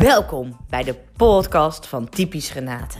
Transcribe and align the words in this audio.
Welkom 0.00 0.56
bij 0.68 0.82
de 0.82 0.94
podcast 1.16 1.86
van 1.86 2.08
Typisch 2.08 2.52
Renate. 2.52 2.98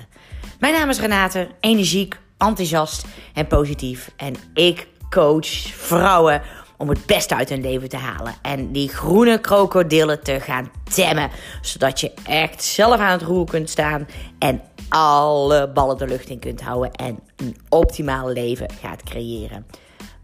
Mijn 0.58 0.74
naam 0.74 0.88
is 0.88 1.00
Renate, 1.00 1.48
energiek, 1.60 2.20
enthousiast 2.38 3.06
en 3.34 3.46
positief. 3.46 4.10
En 4.16 4.34
ik 4.54 4.88
coach 5.10 5.46
vrouwen 5.74 6.42
om 6.76 6.88
het 6.88 7.06
beste 7.06 7.34
uit 7.36 7.48
hun 7.48 7.60
leven 7.60 7.88
te 7.88 7.96
halen. 7.96 8.34
En 8.42 8.72
die 8.72 8.88
groene 8.88 9.40
krokodillen 9.40 10.22
te 10.22 10.40
gaan 10.40 10.70
temmen. 10.94 11.30
Zodat 11.62 12.00
je 12.00 12.12
echt 12.24 12.62
zelf 12.62 13.00
aan 13.00 13.12
het 13.12 13.22
roer 13.22 13.46
kunt 13.46 13.70
staan. 13.70 14.06
En 14.38 14.62
alle 14.88 15.70
ballen 15.72 15.98
de 15.98 16.06
lucht 16.06 16.28
in 16.28 16.38
kunt 16.38 16.60
houden. 16.60 16.92
En 16.92 17.18
een 17.36 17.56
optimaal 17.68 18.28
leven 18.28 18.68
gaat 18.80 19.02
creëren. 19.02 19.66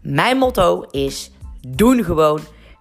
Mijn 0.01 0.37
motto 0.37 0.81
is: 0.91 1.31
doen 1.67 2.03
gewoon. 2.03 2.39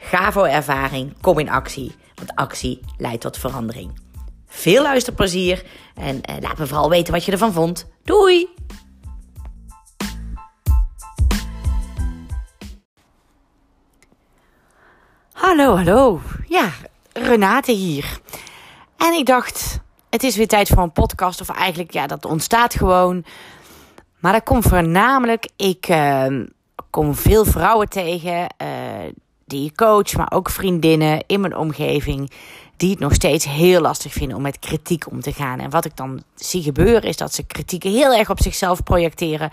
Ga 0.08 0.32
voor 0.32 0.46
ervaring. 0.46 1.20
Kom 1.20 1.38
in 1.38 1.50
actie. 1.50 1.94
Want 2.14 2.34
actie 2.34 2.80
leidt 2.96 3.20
tot 3.20 3.38
verandering. 3.38 3.98
Veel 4.46 4.82
luisterplezier. 4.82 5.64
En 5.94 6.20
eh, 6.20 6.36
laat 6.40 6.58
me 6.58 6.66
vooral 6.66 6.88
weten 6.88 7.12
wat 7.12 7.24
je 7.24 7.32
ervan 7.32 7.52
vond. 7.52 7.86
Doei! 8.04 8.48
Hallo, 15.32 15.76
hallo. 15.76 16.20
Ja, 16.48 16.70
Renate 17.12 17.72
hier. 17.72 18.20
En 18.96 19.12
ik 19.12 19.26
dacht, 19.26 19.80
het 20.10 20.22
is 20.22 20.36
weer 20.36 20.48
tijd 20.48 20.68
voor 20.68 20.82
een 20.82 20.92
podcast. 20.92 21.40
Of 21.40 21.48
eigenlijk, 21.48 21.92
ja, 21.92 22.06
dat 22.06 22.24
ontstaat 22.24 22.74
gewoon. 22.74 23.24
Maar 24.18 24.32
dat 24.32 24.42
komt 24.42 24.64
voornamelijk, 24.64 25.48
ik 25.56 25.88
uh, 25.88 26.26
kom 26.90 27.14
veel 27.14 27.44
vrouwen 27.44 27.88
tegen 27.88 28.54
uh, 28.62 29.12
die 29.46 29.70
ik 29.70 29.76
coach, 29.76 30.16
maar 30.16 30.32
ook 30.32 30.50
vriendinnen 30.50 31.24
in 31.26 31.40
mijn 31.40 31.56
omgeving. 31.56 32.30
Die 32.76 32.90
het 32.90 32.98
nog 32.98 33.14
steeds 33.14 33.44
heel 33.44 33.80
lastig 33.80 34.12
vinden 34.12 34.36
om 34.36 34.42
met 34.42 34.58
kritiek 34.58 35.10
om 35.10 35.20
te 35.20 35.32
gaan. 35.32 35.58
En 35.58 35.70
wat 35.70 35.84
ik 35.84 35.96
dan 35.96 36.22
zie 36.34 36.62
gebeuren 36.62 37.02
is 37.02 37.16
dat 37.16 37.34
ze 37.34 37.46
kritiek 37.46 37.82
heel 37.82 38.14
erg 38.14 38.30
op 38.30 38.42
zichzelf 38.42 38.82
projecteren 38.82 39.50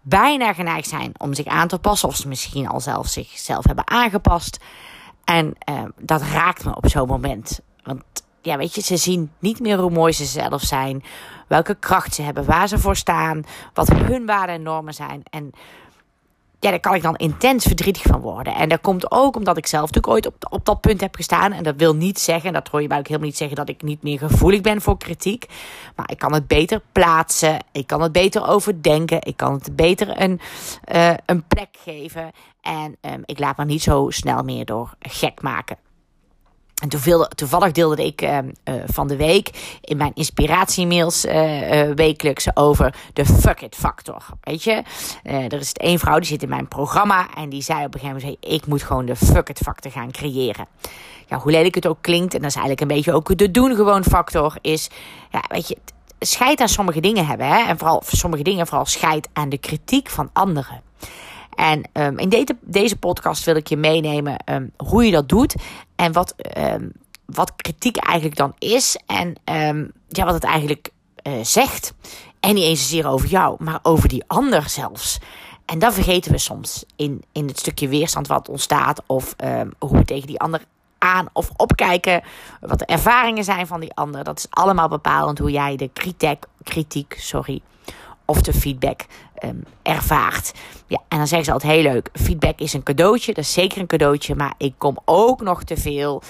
bijna 0.00 0.52
geneigd 0.52 0.88
zijn 0.88 1.12
om 1.16 1.34
zich 1.34 1.46
aan 1.46 1.68
te 1.68 1.78
passen. 1.78 2.08
Of 2.08 2.16
ze 2.16 2.28
misschien 2.28 2.68
al 2.68 2.80
zelf 2.80 3.06
zichzelf 3.06 3.64
hebben 3.64 3.88
aangepast. 3.90 4.58
En 5.24 5.54
uh, 5.70 5.82
dat 5.98 6.22
raakt 6.22 6.64
me 6.64 6.76
op 6.76 6.88
zo'n 6.88 7.08
moment. 7.08 7.60
Want 7.82 8.02
ja, 8.42 8.56
weet 8.56 8.74
je, 8.74 8.80
ze 8.80 8.96
zien 8.96 9.30
niet 9.38 9.60
meer 9.60 9.78
hoe 9.78 9.90
mooi 9.90 10.12
ze 10.12 10.24
zelf 10.24 10.62
zijn. 10.62 11.02
Welke 11.46 11.74
kracht 11.74 12.14
ze 12.14 12.22
hebben, 12.22 12.44
waar 12.44 12.68
ze 12.68 12.78
voor 12.78 12.96
staan. 12.96 13.44
Wat 13.74 13.88
hun 13.88 14.26
waarden 14.26 14.54
en 14.54 14.62
normen 14.62 14.94
zijn. 14.94 15.22
En 15.30 15.50
ja, 16.60 16.70
daar 16.70 16.80
kan 16.80 16.94
ik 16.94 17.02
dan 17.02 17.16
intens 17.16 17.64
verdrietig 17.64 18.02
van 18.02 18.20
worden. 18.20 18.54
En 18.54 18.68
dat 18.68 18.80
komt 18.80 19.10
ook 19.10 19.36
omdat 19.36 19.56
ik 19.56 19.66
zelf 19.66 19.92
natuurlijk 19.92 20.12
ooit 20.12 20.26
op, 20.26 20.34
op 20.50 20.64
dat 20.64 20.80
punt 20.80 21.00
heb 21.00 21.14
gestaan. 21.14 21.52
En 21.52 21.62
dat 21.62 21.76
wil 21.76 21.94
niet 21.94 22.18
zeggen, 22.18 22.52
dat 22.52 22.68
hoor 22.68 22.82
je 22.82 22.88
mij 22.88 22.98
ook 22.98 23.06
helemaal 23.06 23.28
niet 23.28 23.36
zeggen, 23.36 23.56
dat 23.56 23.68
ik 23.68 23.82
niet 23.82 24.02
meer 24.02 24.18
gevoelig 24.18 24.60
ben 24.60 24.80
voor 24.80 24.98
kritiek. 24.98 25.46
Maar 25.96 26.10
ik 26.10 26.18
kan 26.18 26.32
het 26.32 26.46
beter 26.46 26.82
plaatsen. 26.92 27.58
Ik 27.72 27.86
kan 27.86 28.02
het 28.02 28.12
beter 28.12 28.48
overdenken. 28.48 29.18
Ik 29.22 29.36
kan 29.36 29.52
het 29.52 29.76
beter 29.76 30.20
een, 30.20 30.40
uh, 30.94 31.14
een 31.26 31.42
plek 31.46 31.68
geven. 31.84 32.30
En 32.60 32.96
um, 33.00 33.22
ik 33.24 33.38
laat 33.38 33.56
me 33.56 33.64
niet 33.64 33.82
zo 33.82 34.06
snel 34.10 34.42
meer 34.42 34.64
door 34.64 34.94
gek 35.00 35.42
maken. 35.42 35.76
En 36.80 36.88
toevallig 37.34 37.72
deelde 37.72 38.04
ik 38.06 38.22
uh, 38.22 38.38
uh, 38.38 38.74
van 38.86 39.08
de 39.08 39.16
week 39.16 39.78
in 39.80 39.96
mijn 39.96 40.12
inspiratiemails 40.14 41.24
uh, 41.24 41.32
wekelijks 41.94 42.56
over 42.56 42.94
de 43.12 43.26
fuck 43.26 43.60
it 43.60 43.74
factor. 43.74 44.24
Weet 44.40 44.62
je, 44.62 44.82
er 45.22 45.52
is 45.60 45.72
één 45.72 45.98
vrouw 45.98 46.18
die 46.18 46.26
zit 46.26 46.42
in 46.42 46.48
mijn 46.48 46.68
programma 46.68 47.34
en 47.34 47.48
die 47.48 47.62
zei 47.62 47.84
op 47.84 47.94
een 47.94 48.00
gegeven 48.00 48.22
moment: 48.22 48.44
ik 48.44 48.66
moet 48.66 48.82
gewoon 48.82 49.06
de 49.06 49.16
fuck 49.16 49.48
it 49.48 49.58
factor 49.58 49.90
gaan 49.90 50.10
creëren. 50.10 50.66
Ja, 51.26 51.38
hoe 51.38 51.50
lelijk 51.52 51.74
het 51.74 51.86
ook 51.86 51.98
klinkt, 52.00 52.34
en 52.34 52.40
dat 52.40 52.48
is 52.50 52.56
eigenlijk 52.56 52.80
een 52.80 52.96
beetje 52.96 53.12
ook 53.12 53.38
de 53.38 53.50
doen 53.50 53.74
gewoon 53.74 54.04
factor, 54.04 54.56
is, 54.60 54.90
ja, 55.30 55.44
weet 55.48 55.68
je, 55.68 55.76
scheid 56.18 56.60
aan 56.60 56.68
sommige 56.68 57.00
dingen 57.00 57.26
hebben. 57.26 57.46
Hè? 57.46 57.66
En 57.66 57.78
vooral 57.78 58.02
voor 58.04 58.18
sommige 58.18 58.42
dingen, 58.42 58.66
vooral 58.66 58.86
scheid 58.86 59.28
aan 59.32 59.48
de 59.48 59.58
kritiek 59.58 60.10
van 60.10 60.30
anderen. 60.32 60.82
En 61.60 61.88
um, 61.92 62.18
in 62.18 62.56
deze, 62.60 62.96
podcast 62.96 63.44
wil 63.44 63.56
ik 63.56 63.68
je 63.68 63.76
meenemen 63.76 64.36
um, 64.44 64.72
hoe 64.76 65.04
je 65.04 65.10
dat 65.10 65.28
doet 65.28 65.54
en 65.96 66.12
wat, 66.12 66.34
um, 66.58 66.92
wat 67.24 67.56
kritiek 67.56 67.96
eigenlijk 67.96 68.36
dan 68.36 68.54
is 68.58 68.98
en 69.06 69.36
ja, 70.08 70.24
wat 70.24 70.34
het 70.34 70.44
eigenlijk 70.44 70.90
uh, 71.22 71.32
zegt. 71.42 71.94
En 72.40 72.54
niet 72.54 72.64
eens 72.64 72.80
zozeer 72.80 73.06
over 73.06 73.28
jou, 73.28 73.56
maar 73.58 73.78
over 73.82 74.08
die 74.08 74.24
ander 74.26 74.68
zelfs. 74.68 75.18
En 75.64 75.78
dat 75.78 75.94
vergeten 75.94 76.32
we 76.32 76.38
soms 76.38 76.84
in, 76.96 77.22
in 77.32 77.46
het 77.46 77.58
stukje 77.58 77.88
weerstand 77.88 78.26
wat 78.26 78.48
ontstaat 78.48 79.02
of 79.06 79.34
hoe 79.78 79.96
we 79.96 80.04
tegen 80.04 80.26
die 80.26 80.40
ander 80.40 80.64
aan 80.98 81.28
of 81.32 81.50
opkijken. 81.56 82.22
Wat 82.60 82.78
de 82.78 82.84
ervaringen 82.84 83.44
zijn 83.44 83.66
van 83.66 83.80
die 83.80 83.94
ander. 83.94 84.24
Dat 84.24 84.38
is 84.38 84.46
allemaal 84.50 84.88
bepalend 84.88 85.38
hoe 85.38 85.50
jij 85.50 85.76
de 85.76 85.90
kritiek, 85.92 86.44
kritiek 86.62 87.16
sorry, 87.18 87.60
of 88.30 88.42
de 88.42 88.52
feedback 88.52 89.00
um, 89.44 89.64
ervaart. 89.82 90.52
Ja, 90.86 90.98
en 91.08 91.18
dan 91.18 91.26
zeggen 91.26 91.44
ze 91.44 91.52
altijd 91.52 91.72
heel 91.72 91.92
leuk: 91.92 92.08
feedback 92.12 92.58
is 92.58 92.72
een 92.72 92.82
cadeautje. 92.82 93.34
Dat 93.34 93.44
is 93.44 93.52
zeker 93.52 93.80
een 93.80 93.86
cadeautje. 93.86 94.34
Maar 94.34 94.54
ik 94.58 94.74
kom 94.78 94.98
ook 95.04 95.40
nog 95.40 95.64
te 95.64 95.76
veel 95.76 96.22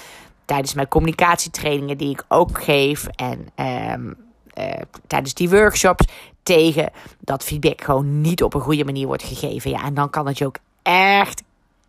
tijdens 0.45 0.73
mijn 0.73 0.87
communicatietrainingen 0.87 1.97
die 1.97 2.09
ik 2.09 2.25
ook 2.27 2.63
geef. 2.63 3.07
En 3.07 3.47
um, 3.91 4.15
uh, 4.57 4.65
tijdens 5.07 5.33
die 5.33 5.49
workshops 5.49 6.05
tegen 6.43 6.91
dat 7.19 7.43
feedback 7.43 7.83
gewoon 7.83 8.21
niet 8.21 8.43
op 8.43 8.53
een 8.53 8.61
goede 8.61 8.85
manier 8.85 9.07
wordt 9.07 9.23
gegeven. 9.23 9.71
Ja, 9.71 9.83
en 9.83 9.93
dan 9.93 10.09
kan 10.09 10.27
het 10.27 10.37
je 10.37 10.45
ook 10.45 10.57
echt 10.81 11.43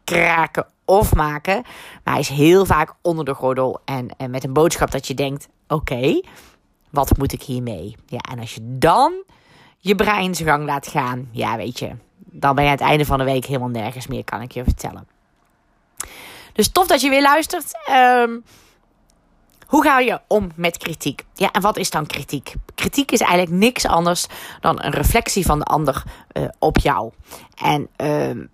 kraken 0.04 0.66
of 0.84 1.14
maken. 1.14 1.62
Maar 2.04 2.12
hij 2.14 2.22
is 2.22 2.28
heel 2.28 2.66
vaak 2.66 2.94
onder 3.02 3.24
de 3.24 3.34
gordel 3.34 3.80
en, 3.84 4.10
met 4.30 4.44
een 4.44 4.52
boodschap 4.52 4.90
dat 4.90 5.06
je 5.06 5.14
denkt: 5.14 5.48
oké, 5.68 6.20
wat 6.90 7.18
moet 7.18 7.32
ik 7.32 7.42
hiermee? 7.42 7.96
Ja, 8.06 8.18
en 8.18 8.38
als 8.38 8.54
je 8.54 8.60
dan 8.62 9.12
je 9.84 9.94
brein 9.94 10.34
zijn 10.34 10.48
gang 10.48 10.64
laat 10.64 10.86
gaan, 10.86 11.28
ja, 11.30 11.56
weet 11.56 11.78
je, 11.78 11.90
dan 12.16 12.54
ben 12.54 12.64
je 12.64 12.70
aan 12.70 12.76
het 12.76 12.86
einde 12.86 13.04
van 13.04 13.18
de 13.18 13.24
week 13.24 13.44
helemaal 13.44 13.68
nergens 13.68 14.06
meer, 14.06 14.24
kan 14.24 14.40
ik 14.40 14.52
je 14.52 14.64
vertellen. 14.64 15.08
Dus 16.52 16.68
tof 16.68 16.86
dat 16.86 17.00
je 17.00 17.08
weer 17.10 17.22
luistert. 17.22 17.72
Um, 17.90 18.44
hoe 19.66 19.82
ga 19.82 19.98
je 19.98 20.20
om 20.26 20.50
met 20.54 20.76
kritiek? 20.76 21.24
Ja, 21.34 21.50
en 21.50 21.60
wat 21.60 21.76
is 21.76 21.90
dan 21.90 22.06
kritiek? 22.06 22.54
Kritiek 22.74 23.10
is 23.12 23.20
eigenlijk 23.20 23.58
niks 23.58 23.86
anders 23.86 24.26
dan 24.60 24.82
een 24.82 24.90
reflectie 24.90 25.46
van 25.46 25.58
de 25.58 25.64
ander 25.64 26.02
uh, 26.32 26.44
op 26.58 26.78
jou. 26.78 27.12
En 27.54 27.88
um, 27.96 28.50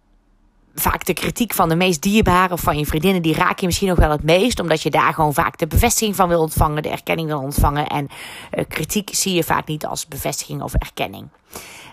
vaak 0.80 1.04
de 1.04 1.12
kritiek 1.12 1.54
van 1.54 1.68
de 1.68 1.76
meest 1.76 2.02
dierbare 2.02 2.52
of 2.52 2.60
van 2.60 2.78
je 2.78 2.86
vriendinnen, 2.86 3.22
die 3.22 3.34
raak 3.34 3.58
je 3.58 3.66
misschien 3.66 3.88
nog 3.88 3.98
wel 3.98 4.10
het 4.10 4.22
meest, 4.22 4.60
omdat 4.60 4.82
je 4.82 4.90
daar 4.90 5.14
gewoon 5.14 5.34
vaak 5.34 5.58
de 5.58 5.66
bevestiging 5.66 6.16
van 6.16 6.28
wil 6.28 6.40
ontvangen, 6.40 6.82
de 6.82 6.88
erkenning 6.88 7.28
wil 7.28 7.40
ontvangen. 7.40 7.86
En 7.86 8.08
uh, 8.54 8.64
kritiek 8.68 9.10
zie 9.12 9.34
je 9.34 9.44
vaak 9.44 9.66
niet 9.66 9.86
als 9.86 10.06
bevestiging 10.06 10.62
of 10.62 10.74
erkenning. 10.74 11.28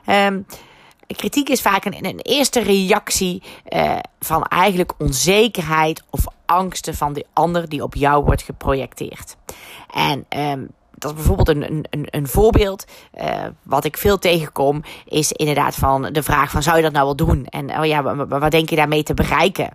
Um, 0.06 0.46
kritiek 1.08 1.50
is 1.50 1.62
vaak 1.62 1.86
een, 1.86 2.06
een 2.06 2.20
eerste 2.20 2.60
reactie 2.60 3.44
uh, 3.70 3.98
van 4.20 4.44
eigenlijk 4.44 4.94
onzekerheid 4.98 6.04
of 6.10 6.26
angsten 6.46 6.96
van 6.96 7.14
de 7.14 7.26
ander 7.34 7.70
die 7.70 7.84
op 7.84 7.96
jou 7.96 8.24
wordt 8.24 8.44
geprojecteerd. 8.44 9.36
En 9.94 10.26
um, 10.40 10.70
dat 10.98 11.12
is 11.12 11.18
bijvoorbeeld 11.18 11.50
een, 11.50 11.86
een, 11.90 12.08
een 12.10 12.28
voorbeeld. 12.28 12.86
Uh, 13.22 13.44
wat 13.64 13.84
ik 13.84 13.98
veel 13.98 14.18
tegenkom, 14.18 14.84
is 15.06 15.32
inderdaad 15.32 15.76
van 15.76 16.02
de 16.02 16.24
vraag 16.24 16.52
van 16.52 16.64
zou 16.64 16.76
je 16.76 16.82
dat 16.82 16.92
nou 16.92 17.06
wel 17.06 17.16
doen? 17.16 17.46
En 17.46 17.80
oh 17.80 17.86
ja, 17.86 18.26
wat 18.28 18.52
denk 18.52 18.70
je 18.70 18.76
daarmee 18.76 19.04
te 19.04 19.14
bereiken? 19.14 19.70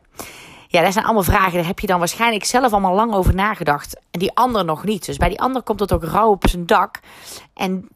Ja, 0.68 0.82
dat 0.82 0.92
zijn 0.92 1.04
allemaal 1.04 1.22
vragen. 1.22 1.52
Daar 1.52 1.66
heb 1.66 1.78
je 1.78 1.86
dan 1.86 1.98
waarschijnlijk 1.98 2.44
zelf 2.44 2.72
allemaal 2.72 2.94
lang 2.94 3.12
over 3.12 3.34
nagedacht. 3.34 3.96
En 4.10 4.18
die 4.18 4.34
ander 4.34 4.64
nog 4.64 4.84
niet. 4.84 5.06
Dus 5.06 5.16
bij 5.16 5.28
die 5.28 5.40
ander 5.40 5.62
komt 5.62 5.80
het 5.80 5.92
ook 5.92 6.04
rauw 6.04 6.30
op 6.30 6.48
zijn 6.48 6.66
dak. 6.66 7.00
En 7.54 7.88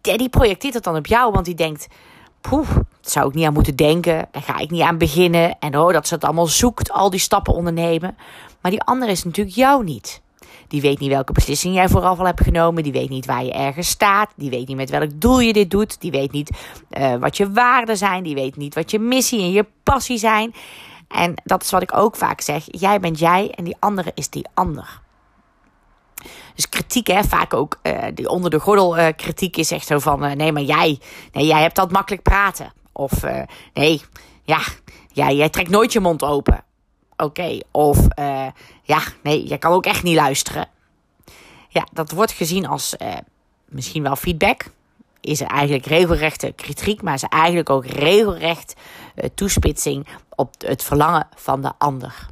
die 0.00 0.28
projecteert 0.28 0.74
het 0.74 0.84
dan 0.84 0.96
op 0.96 1.06
jou, 1.06 1.32
want 1.32 1.44
die 1.44 1.54
denkt... 1.54 1.86
Poeh, 2.40 2.68
zou 3.00 3.28
ik 3.28 3.34
niet 3.34 3.46
aan 3.46 3.52
moeten 3.52 3.76
denken. 3.76 4.28
Daar 4.30 4.42
ga 4.42 4.58
ik 4.58 4.70
niet 4.70 4.82
aan 4.82 4.98
beginnen. 4.98 5.58
En 5.58 5.78
oh, 5.78 5.92
dat 5.92 6.08
ze 6.08 6.14
het 6.14 6.24
allemaal 6.24 6.46
zoekt, 6.46 6.92
al 6.92 7.10
die 7.10 7.20
stappen 7.20 7.54
ondernemen. 7.54 8.16
Maar 8.60 8.70
die 8.70 8.82
ander 8.82 9.08
is 9.08 9.24
natuurlijk 9.24 9.56
jou 9.56 9.84
niet. 9.84 10.20
Die 10.68 10.80
weet 10.80 10.98
niet 10.98 11.10
welke 11.10 11.32
beslissing 11.32 11.74
jij 11.74 11.88
vooraf 11.88 12.18
al 12.18 12.26
hebt 12.26 12.42
genomen. 12.42 12.82
Die 12.82 12.92
weet 12.92 13.08
niet 13.08 13.26
waar 13.26 13.44
je 13.44 13.52
ergens 13.52 13.88
staat. 13.88 14.30
Die 14.36 14.50
weet 14.50 14.68
niet 14.68 14.76
met 14.76 14.90
welk 14.90 15.20
doel 15.20 15.40
je 15.40 15.52
dit 15.52 15.70
doet. 15.70 16.00
Die 16.00 16.10
weet 16.10 16.32
niet 16.32 16.50
uh, 16.98 17.14
wat 17.14 17.36
je 17.36 17.52
waarden 17.52 17.96
zijn. 17.96 18.22
Die 18.22 18.34
weet 18.34 18.56
niet 18.56 18.74
wat 18.74 18.90
je 18.90 18.98
missie 18.98 19.40
en 19.40 19.52
je 19.52 19.66
passie 19.82 20.18
zijn. 20.18 20.54
En 21.08 21.34
dat 21.44 21.62
is 21.62 21.70
wat 21.70 21.82
ik 21.82 21.96
ook 21.96 22.16
vaak 22.16 22.40
zeg. 22.40 22.64
Jij 22.66 23.00
bent 23.00 23.18
jij 23.18 23.50
en 23.50 23.64
die 23.64 23.76
andere 23.78 24.10
is 24.14 24.30
die 24.30 24.46
ander. 24.54 25.00
Dus 26.54 26.68
kritiek, 26.68 27.06
hè, 27.06 27.24
vaak 27.24 27.54
ook 27.54 27.78
uh, 27.82 28.02
die 28.14 28.28
onder 28.28 28.50
de 28.50 28.60
gordel 28.60 28.98
uh, 28.98 29.06
kritiek 29.16 29.56
is 29.56 29.70
echt 29.70 29.86
zo 29.86 29.98
van: 29.98 30.36
nee, 30.36 30.52
maar 30.52 30.62
jij, 30.62 30.98
nee, 31.32 31.46
jij 31.46 31.62
hebt 31.62 31.76
dat 31.76 31.92
makkelijk 31.92 32.22
praten. 32.22 32.72
Of 32.92 33.12
nee, 33.74 34.02
ja, 34.42 34.60
ja, 35.12 35.30
jij 35.30 35.48
trekt 35.48 35.70
nooit 35.70 35.92
je 35.92 36.00
mond 36.00 36.22
open. 36.22 36.64
Oké, 37.16 37.58
of 37.70 38.06
ja, 38.82 39.02
nee, 39.22 39.48
je 39.48 39.58
kan 39.58 39.72
ook 39.72 39.86
echt 39.86 40.02
niet 40.02 40.16
luisteren. 40.16 40.68
Ja, 41.68 41.86
dat 41.92 42.10
wordt 42.10 42.32
gezien 42.32 42.66
als 42.66 42.94
uh, 43.02 43.14
misschien 43.64 44.02
wel 44.02 44.16
feedback. 44.16 44.64
Is 45.20 45.40
er 45.40 45.46
eigenlijk 45.46 45.86
regelrechte 45.86 46.52
kritiek, 46.56 47.02
maar 47.02 47.14
is 47.14 47.22
eigenlijk 47.22 47.70
ook 47.70 47.86
regelrecht 47.86 48.74
uh, 49.14 49.24
toespitsing 49.34 50.06
op 50.34 50.54
het 50.58 50.82
verlangen 50.82 51.28
van 51.34 51.62
de 51.62 51.72
ander. 51.78 52.26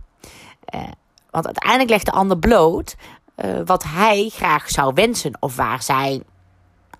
Uh, 0.74 0.80
want 1.30 1.44
uiteindelijk 1.46 1.90
legt 1.90 2.04
de 2.04 2.12
ander 2.12 2.38
bloot 2.38 2.96
uh, 3.44 3.60
wat 3.64 3.84
hij 3.86 4.30
graag 4.32 4.70
zou 4.70 4.94
wensen. 4.94 5.36
Of 5.40 5.56
waar 5.56 5.82
zij 5.82 6.22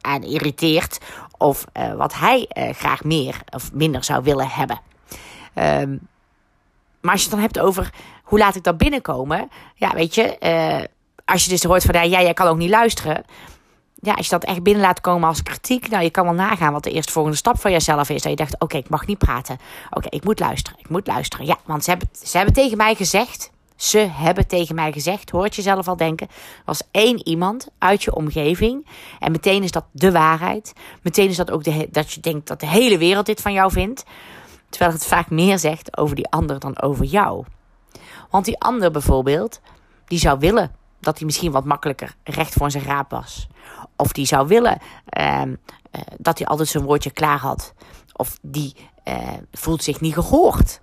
aan 0.01 0.23
irriteert. 0.23 0.99
Of 1.39 1.65
uh, 1.77 1.95
wat 1.95 2.15
hij 2.15 2.51
uh, 2.53 2.71
graag 2.75 3.05
meer 3.05 3.43
of 3.51 3.73
minder 3.73 4.05
zou 4.05 4.23
willen 4.23 4.49
hebben. 4.49 4.81
Um, 5.55 6.09
maar 7.05 7.13
als 7.13 7.23
je 7.23 7.29
het 7.29 7.37
dan 7.37 7.47
hebt 7.47 7.59
over 7.59 7.93
hoe 8.23 8.39
laat 8.39 8.55
ik 8.55 8.63
dat 8.63 8.79
binnenkomen. 8.79 9.49
Ja, 9.75 9.91
weet 9.95 10.15
je, 10.15 10.39
als 11.25 11.45
je 11.45 11.51
dus 11.51 11.65
hoort 11.65 11.83
van 11.83 12.11
ja, 12.11 12.21
jij 12.21 12.35
kan 12.35 12.47
ook 12.47 12.57
niet 12.57 12.71
luisteren 12.71 13.25
ja, 14.05 14.15
als 14.15 14.27
je 14.27 14.31
dat 14.31 14.45
echt 14.45 14.63
binnen 14.63 14.83
laat 14.83 15.01
komen 15.01 15.29
als 15.29 15.43
kritiek, 15.43 15.89
nou, 15.89 16.03
je 16.03 16.11
kan 16.11 16.25
wel 16.25 16.35
nagaan 16.35 16.73
wat 16.73 16.85
de 16.85 16.91
eerste 16.91 17.13
volgende 17.13 17.37
stap 17.37 17.61
van 17.61 17.71
jezelf 17.71 18.09
is. 18.09 18.23
Dat 18.23 18.31
je 18.31 18.37
dacht, 18.37 18.61
oké, 18.61 18.77
ik 18.77 18.89
mag 18.89 19.07
niet 19.07 19.19
praten. 19.19 19.59
Oké, 19.91 20.09
ik 20.09 20.25
moet 20.25 20.39
luisteren, 20.39 20.79
ik 20.79 20.89
moet 20.89 21.07
luisteren. 21.07 21.47
Ja, 21.47 21.59
want 21.65 21.85
ze 21.85 21.91
hebben, 21.91 22.09
ze 22.23 22.37
hebben 22.37 22.55
tegen 22.55 22.77
mij 22.77 22.95
gezegd, 22.95 23.51
ze 23.77 23.99
hebben 24.11 24.47
tegen 24.47 24.75
mij 24.75 24.93
gezegd, 24.93 25.31
hoort 25.31 25.55
je 25.55 25.63
zelf 25.63 25.89
al 25.89 25.97
denken, 25.97 26.29
was 26.65 26.83
één 26.91 27.29
iemand 27.29 27.69
uit 27.79 28.03
je 28.03 28.15
omgeving. 28.15 28.87
En 29.19 29.33
meteen 29.33 29.63
is 29.63 29.71
dat 29.71 29.85
de 29.93 30.13
waarheid. 30.13 30.73
Meteen 31.03 31.29
is 31.29 31.37
dat 31.37 31.51
ook 31.51 31.65
dat 31.91 32.13
je 32.13 32.21
denkt 32.21 32.49
dat 32.49 32.61
de 32.61 32.67
hele 32.67 32.99
wereld 32.99 33.27
dit 33.27 33.41
van 33.41 33.53
jou 33.53 33.73
vindt. 33.73 34.05
Terwijl 34.75 34.93
het 34.93 35.07
vaak 35.07 35.31
meer 35.31 35.59
zegt 35.59 35.97
over 35.97 36.17
die 36.17 36.29
ander 36.29 36.59
dan 36.59 36.81
over 36.81 37.05
jou. 37.05 37.45
Want 38.31 38.45
die 38.45 38.61
ander 38.61 38.91
bijvoorbeeld, 38.91 39.61
die 40.07 40.19
zou 40.19 40.39
willen 40.39 40.73
dat 41.01 41.17
hij 41.17 41.27
misschien 41.27 41.53
wat 41.53 41.65
makkelijker 41.65 42.15
recht 42.25 42.53
voor 42.53 42.71
zijn 42.71 42.85
raap 42.85 43.11
was. 43.11 43.47
Of 43.97 44.13
die 44.13 44.27
zou 44.27 44.49
willen 44.49 44.79
uh, 45.19 45.43
dat 46.19 46.39
hij 46.39 46.47
altijd 46.47 46.69
zijn 46.69 46.85
woordje 46.85 47.11
klaar 47.11 47.39
had. 47.39 47.75
Of 48.13 48.39
die 48.43 48.75
uh, 49.09 49.19
voelt 49.53 49.83
zich 49.83 50.01
niet 50.01 50.15
gehoord. 50.15 50.81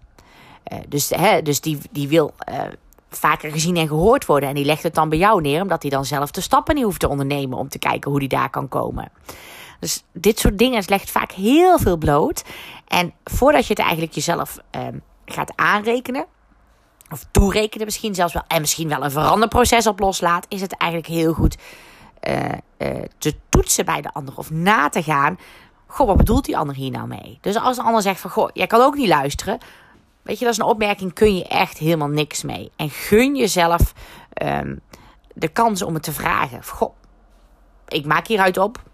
Uh, 0.74 0.80
dus, 0.88 1.10
hè, 1.10 1.42
dus 1.42 1.62
die, 1.62 1.78
die 1.92 2.08
wil 2.08 2.34
vaker 3.10 3.52
gezien 3.52 3.78
en 3.78 3.88
gehoord 3.88 4.26
worden. 4.26 4.50
En 4.50 4.56
die 4.56 4.66
legt 4.66 4.84
het 4.84 4.96
dan 4.96 5.10
bij 5.10 5.18
jou 5.18 5.42
neer, 5.42 5.62
omdat 5.62 5.82
hij 5.82 5.92
dan 5.92 6.06
zelf 6.06 6.32
de 6.32 6.42
stappen 6.42 6.76
niet 6.76 6.84
hoeft 6.84 7.00
te 7.00 7.10
ondernemen 7.10 7.58
om 7.58 7.70
te 7.70 7.80
kijken 7.80 8.12
hoe 8.12 8.20
die 8.20 8.30
daar 8.30 8.50
kan 8.50 8.68
komen. 8.68 9.12
Dus 9.82 10.04
dit 10.14 10.40
soort 10.40 10.58
dingen 10.58 10.84
legt 10.86 11.12
vaak 11.12 11.32
heel 11.32 11.80
veel 11.80 11.98
bloot. 11.98 12.44
En 12.88 13.14
voordat 13.24 13.68
je 13.68 13.74
het 13.74 13.82
eigenlijk 13.82 14.14
jezelf 14.14 14.58
ehm, 14.70 14.98
gaat 15.26 15.54
aanrekenen, 15.56 16.26
of 17.10 17.26
toerekenen 17.32 17.86
misschien 17.86 18.16
zelfs 18.16 18.34
wel, 18.34 18.44
en 18.48 18.62
misschien 18.62 18.90
wel 18.90 19.04
een 19.04 19.12
veranderproces 19.12 19.88
op 19.88 20.00
loslaat, 20.00 20.46
is 20.50 20.62
het 20.62 20.78
eigenlijk 20.78 21.12
heel 21.12 21.34
goed 21.34 21.58
uh, 22.28 22.38
uh, 22.78 23.04
te 23.18 23.36
toetsen 23.50 23.86
bij 23.86 24.02
de 24.02 24.14
ander 24.14 24.38
of 24.38 24.52
na 24.52 24.90
te 24.90 25.04
gaan. 25.04 25.40
Goh, 25.88 26.08
wat 26.08 26.18
bedoelt 26.18 26.46
die 26.46 26.58
ander 26.58 26.76
hier 26.76 26.92
nou 26.92 27.08
mee? 27.08 27.38
Dus 27.42 27.56
als 27.56 27.76
de 27.76 27.84
ander 27.84 28.02
zegt 28.02 28.20
van, 28.20 28.32
goh, 28.32 28.50
jij 28.54 28.68
kan 28.68 28.82
ook 28.82 28.96
niet 28.96 29.08
luisteren. 29.08 29.58
Weet 30.22 30.40
je, 30.40 30.44
dat 30.46 30.54
is 30.54 30.60
een 30.60 30.66
opmerking, 30.66 31.14
kun 31.14 31.36
je 31.36 31.48
echt 31.48 31.78
helemaal 31.78 32.08
niks 32.08 32.44
mee. 32.44 32.72
En 32.76 32.90
gun 32.90 33.36
jezelf 33.36 33.94
um, 34.44 34.82
de 35.34 35.48
kans 35.48 35.82
om 35.82 35.94
het 35.94 36.04
te 36.04 36.12
vragen. 36.12 36.64
Goh, 36.64 36.96
ik 37.88 38.06
maak 38.06 38.28
hieruit 38.28 38.58
op 38.58 38.90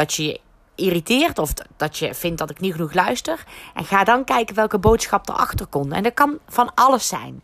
dat 0.00 0.14
je 0.14 0.24
je 0.24 0.40
irriteert 0.74 1.38
of 1.38 1.52
dat 1.76 1.98
je 1.98 2.14
vindt 2.14 2.38
dat 2.38 2.50
ik 2.50 2.60
niet 2.60 2.72
genoeg 2.72 2.94
luister. 2.94 3.44
En 3.74 3.84
ga 3.84 4.04
dan 4.04 4.24
kijken 4.24 4.54
welke 4.54 4.78
boodschap 4.78 5.28
erachter 5.28 5.66
komt. 5.66 5.92
En 5.92 6.02
dat 6.02 6.14
kan 6.14 6.38
van 6.48 6.74
alles 6.74 7.08
zijn. 7.08 7.42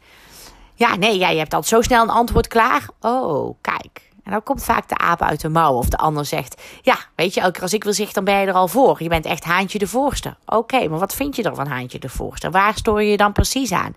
Ja, 0.74 0.96
nee, 0.96 1.18
jij 1.18 1.36
hebt 1.36 1.54
altijd 1.54 1.74
zo 1.74 1.80
snel 1.82 2.02
een 2.02 2.10
antwoord 2.10 2.48
klaar. 2.48 2.88
Oh, 3.00 3.54
kijk. 3.60 4.10
En 4.24 4.32
dan 4.32 4.42
komt 4.42 4.64
vaak 4.64 4.88
de 4.88 4.96
aap 4.96 5.22
uit 5.22 5.40
de 5.40 5.48
mouw. 5.48 5.74
Of 5.74 5.88
de 5.88 5.96
ander 5.96 6.24
zegt: 6.24 6.62
Ja, 6.82 6.96
weet 7.14 7.34
je, 7.34 7.40
elke 7.40 7.52
keer 7.52 7.62
als 7.62 7.72
ik 7.72 7.84
wil 7.84 7.92
zeggen, 7.92 8.14
dan 8.14 8.24
ben 8.24 8.40
je 8.40 8.46
er 8.46 8.52
al 8.52 8.68
voor. 8.68 9.02
Je 9.02 9.08
bent 9.08 9.24
echt 9.24 9.44
haantje 9.44 9.78
de 9.78 9.86
voorste. 9.86 10.36
Oké, 10.46 10.88
maar 10.88 10.98
wat 10.98 11.14
vind 11.14 11.36
je 11.36 11.42
er 11.42 11.54
van 11.54 11.66
haantje 11.66 11.98
de 11.98 12.08
voorste? 12.08 12.50
Waar 12.50 12.74
stoor 12.74 13.02
je 13.02 13.10
je 13.10 13.16
dan 13.16 13.32
precies 13.32 13.72
aan? 13.72 13.96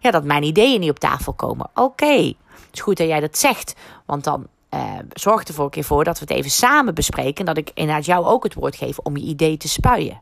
Ja, 0.00 0.10
dat 0.10 0.24
mijn 0.24 0.42
ideeën 0.42 0.80
niet 0.80 0.90
op 0.90 0.98
tafel 0.98 1.32
komen. 1.32 1.70
Oké, 1.74 2.14
het 2.14 2.72
is 2.72 2.80
goed 2.80 2.96
dat 2.96 3.06
jij 3.06 3.20
dat 3.20 3.38
zegt. 3.38 3.74
Want 4.06 4.24
dan 4.24 4.46
uh, 4.74 4.92
zorg 5.12 5.48
er 5.48 5.54
voor 5.54 5.64
een 5.64 5.70
keer 5.70 5.84
voor 5.84 6.04
dat 6.04 6.18
we 6.18 6.24
het 6.28 6.36
even 6.36 6.50
samen 6.50 6.94
bespreken. 6.94 7.34
En 7.34 7.54
dat 7.54 7.56
ik 7.56 7.70
inderdaad 7.74 8.04
jou 8.04 8.26
ook 8.26 8.42
het 8.42 8.54
woord 8.54 8.76
geef 8.76 8.98
om 8.98 9.16
je 9.16 9.24
idee 9.24 9.56
te 9.56 9.68
spuien. 9.68 10.20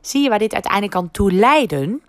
Zie 0.00 0.22
je 0.22 0.28
waar 0.28 0.38
dit 0.38 0.52
uiteindelijk 0.52 0.92
kan 0.92 1.10
toe 1.10 1.32
leiden? 1.32 2.02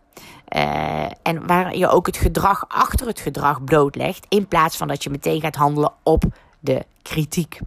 Uh, 0.55 1.03
en 1.23 1.47
waar 1.47 1.75
je 1.75 1.87
ook 1.87 2.05
het 2.05 2.17
gedrag 2.17 2.65
achter 2.67 3.07
het 3.07 3.19
gedrag 3.19 3.63
blootlegt. 3.63 4.25
In 4.29 4.47
plaats 4.47 4.77
van 4.77 4.87
dat 4.87 5.03
je 5.03 5.09
meteen 5.09 5.41
gaat 5.41 5.55
handelen 5.55 5.93
op 6.03 6.23
de 6.59 6.85
kritiek. 7.01 7.59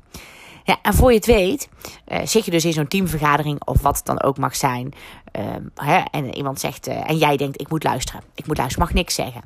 Ja, 0.65 0.79
en 0.83 0.95
voor 0.95 1.11
je 1.11 1.17
het 1.17 1.27
weet, 1.27 1.69
uh, 2.09 2.19
zit 2.25 2.45
je 2.45 2.51
dus 2.51 2.65
in 2.65 2.73
zo'n 2.73 2.89
teamvergadering 2.89 3.65
of 3.65 3.83
wat 3.83 4.01
dan 4.05 4.23
ook 4.23 4.39
mag 4.39 4.57
zijn. 4.57 4.93
Uh, 5.39 5.45
hè, 5.75 5.99
en 6.11 6.35
iemand 6.35 6.61
zegt, 6.61 6.89
uh, 6.89 7.11
en 7.11 7.17
jij 7.17 7.37
denkt, 7.37 7.61
ik 7.61 7.69
moet 7.69 7.85
luisteren. 7.85 8.23
Ik 8.35 8.47
moet 8.47 8.57
luisteren, 8.57 8.87
mag 8.87 8.95
niks 8.95 9.15
zeggen. 9.15 9.43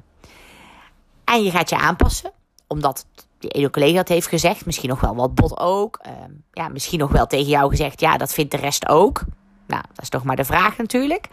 En 1.24 1.42
je 1.42 1.50
gaat 1.50 1.68
je 1.68 1.78
aanpassen, 1.78 2.30
omdat 2.66 3.06
die 3.38 3.50
ene 3.50 3.70
collega 3.70 4.02
heeft 4.04 4.26
gezegd. 4.26 4.66
Misschien 4.66 4.88
nog 4.88 5.00
wel 5.00 5.14
wat 5.14 5.34
bot 5.34 5.58
ook. 5.58 5.98
Ehm, 6.02 6.30
ja, 6.52 6.68
misschien 6.68 6.98
nog 6.98 7.10
wel 7.10 7.26
tegen 7.26 7.48
jou 7.48 7.70
gezegd, 7.70 8.00
ja, 8.00 8.16
dat 8.16 8.32
vindt 8.32 8.50
de 8.50 8.56
rest 8.56 8.88
ook. 8.88 9.22
Nou, 9.66 9.82
dat 9.88 10.02
is 10.02 10.08
toch 10.08 10.24
maar 10.24 10.36
de 10.36 10.44
vraag 10.44 10.76
natuurlijk. 10.76 11.28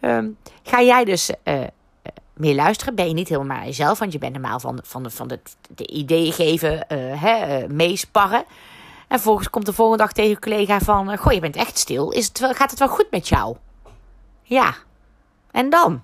Um, 0.00 0.36
ga 0.62 0.82
jij 0.82 1.04
dus 1.04 1.30
uh, 1.44 1.60
meer 2.34 2.54
luisteren? 2.54 2.94
Ben 2.94 3.08
je 3.08 3.14
niet 3.14 3.28
helemaal 3.28 3.56
maar 3.56 3.66
jezelf, 3.66 3.98
want 3.98 4.12
je 4.12 4.18
bent 4.18 4.32
normaal 4.32 4.60
van, 4.60 4.78
van, 4.82 5.02
de, 5.02 5.10
van 5.10 5.28
de, 5.28 5.40
de 5.74 5.86
ideeën 5.86 6.32
geven, 6.32 6.86
hè, 7.18 7.68
meesparren. 7.68 8.44
En 9.08 9.16
vervolgens 9.16 9.50
komt 9.50 9.66
de 9.66 9.72
volgende 9.72 10.02
dag 10.02 10.12
tegen 10.12 10.30
je 10.30 10.38
collega 10.38 10.80
van... 10.80 11.16
Goh, 11.18 11.32
je 11.32 11.40
bent 11.40 11.56
echt 11.56 11.78
stil. 11.78 12.10
Is 12.10 12.26
het 12.26 12.38
wel, 12.38 12.52
gaat 12.52 12.70
het 12.70 12.78
wel 12.78 12.88
goed 12.88 13.10
met 13.10 13.28
jou? 13.28 13.56
Ja. 14.42 14.74
En 15.50 15.70
dan? 15.70 16.02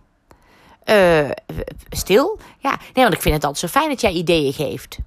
Stil? 1.89 2.39
Ja. 2.59 2.71
Nee, 2.71 3.05
want 3.05 3.15
ik 3.15 3.23
vind 3.23 3.35
het 3.35 3.45
altijd 3.45 3.71
zo 3.71 3.79
fijn 3.79 3.91
dat 3.91 4.01
jij 4.01 4.13
ideeën 4.13 4.53
geeft. 4.53 4.99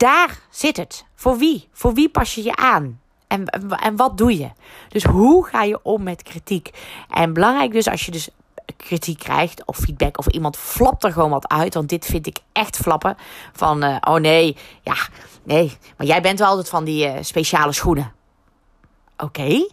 Daar 0.00 0.38
zit 0.50 0.76
het. 0.76 1.04
Voor 1.14 1.36
wie? 1.36 1.68
Voor 1.72 1.94
wie 1.94 2.08
pas 2.08 2.34
je 2.34 2.42
je 2.42 2.56
aan? 2.56 3.00
En, 3.26 3.44
en 3.80 3.96
wat 3.96 4.18
doe 4.18 4.38
je? 4.38 4.50
Dus 4.88 5.04
hoe 5.04 5.46
ga 5.46 5.62
je 5.62 5.82
om 5.82 6.02
met 6.02 6.22
kritiek? 6.22 6.70
En 7.08 7.32
belangrijk 7.32 7.72
dus 7.72 7.88
als 7.88 8.04
je 8.04 8.10
dus 8.10 8.28
kritiek 8.76 9.18
krijgt 9.18 9.64
of 9.64 9.76
feedback 9.76 10.18
of 10.18 10.26
iemand 10.26 10.56
flapt 10.56 11.04
er 11.04 11.12
gewoon 11.12 11.30
wat 11.30 11.48
uit. 11.48 11.74
Want 11.74 11.88
dit 11.88 12.04
vind 12.04 12.26
ik 12.26 12.38
echt 12.52 12.76
flappen. 12.76 13.16
Van, 13.52 13.84
uh, 13.84 13.96
oh 14.00 14.14
nee, 14.14 14.56
ja, 14.82 14.96
nee. 15.42 15.76
Maar 15.96 16.06
jij 16.06 16.22
bent 16.22 16.38
wel 16.38 16.48
altijd 16.48 16.68
van 16.68 16.84
die 16.84 17.06
uh, 17.06 17.14
speciale 17.20 17.72
schoenen. 17.72 18.12
Oké, 19.16 19.68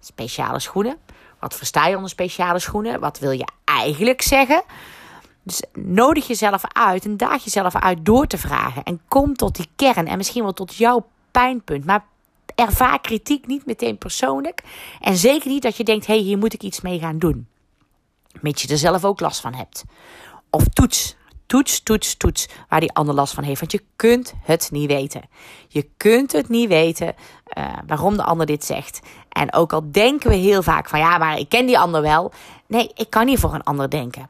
speciale 0.00 0.60
schoenen. 0.60 0.96
Wat 1.40 1.54
versta 1.54 1.86
je 1.86 1.96
onder 1.96 2.10
speciale 2.10 2.58
schoenen? 2.58 3.00
Wat 3.00 3.18
wil 3.18 3.30
je 3.30 3.48
eigenlijk 3.64 4.22
zeggen? 4.22 4.62
Dus 5.44 5.62
nodig 5.72 6.26
jezelf 6.26 6.62
uit 6.72 7.04
en 7.04 7.16
daag 7.16 7.44
jezelf 7.44 7.74
uit 7.74 8.04
door 8.04 8.26
te 8.26 8.38
vragen. 8.38 8.82
En 8.82 9.00
kom 9.08 9.34
tot 9.34 9.56
die 9.56 9.68
kern 9.76 10.06
en 10.06 10.16
misschien 10.16 10.42
wel 10.42 10.52
tot 10.52 10.74
jouw 10.74 11.06
pijnpunt. 11.30 11.84
Maar 11.84 12.04
ervaar 12.54 13.00
kritiek 13.00 13.46
niet 13.46 13.66
meteen 13.66 13.98
persoonlijk. 13.98 14.62
En 15.00 15.16
zeker 15.16 15.50
niet 15.50 15.62
dat 15.62 15.76
je 15.76 15.84
denkt: 15.84 16.06
hé, 16.06 16.14
hey, 16.14 16.22
hier 16.22 16.38
moet 16.38 16.54
ik 16.54 16.62
iets 16.62 16.80
mee 16.80 16.98
gaan 16.98 17.18
doen. 17.18 17.46
Mits 18.40 18.62
je 18.62 18.68
er 18.68 18.78
zelf 18.78 19.04
ook 19.04 19.20
last 19.20 19.40
van 19.40 19.54
hebt. 19.54 19.84
Of 20.50 20.64
toets. 20.68 21.16
Toets, 21.46 21.82
toets, 21.82 22.16
toets 22.16 22.48
waar 22.68 22.80
die 22.80 22.92
ander 22.92 23.14
last 23.14 23.34
van 23.34 23.44
heeft. 23.44 23.60
Want 23.60 23.72
je 23.72 23.82
kunt 23.96 24.34
het 24.42 24.68
niet 24.70 24.86
weten. 24.86 25.22
Je 25.68 25.88
kunt 25.96 26.32
het 26.32 26.48
niet 26.48 26.68
weten 26.68 27.14
uh, 27.58 27.72
waarom 27.86 28.16
de 28.16 28.22
ander 28.22 28.46
dit 28.46 28.64
zegt. 28.64 29.00
En 29.28 29.52
ook 29.52 29.72
al 29.72 29.92
denken 29.92 30.30
we 30.30 30.36
heel 30.36 30.62
vaak 30.62 30.88
van 30.88 30.98
ja, 30.98 31.18
maar 31.18 31.38
ik 31.38 31.48
ken 31.48 31.66
die 31.66 31.78
ander 31.78 32.02
wel. 32.02 32.32
Nee, 32.66 32.90
ik 32.94 33.10
kan 33.10 33.26
niet 33.26 33.38
voor 33.38 33.54
een 33.54 33.62
ander 33.62 33.90
denken. 33.90 34.28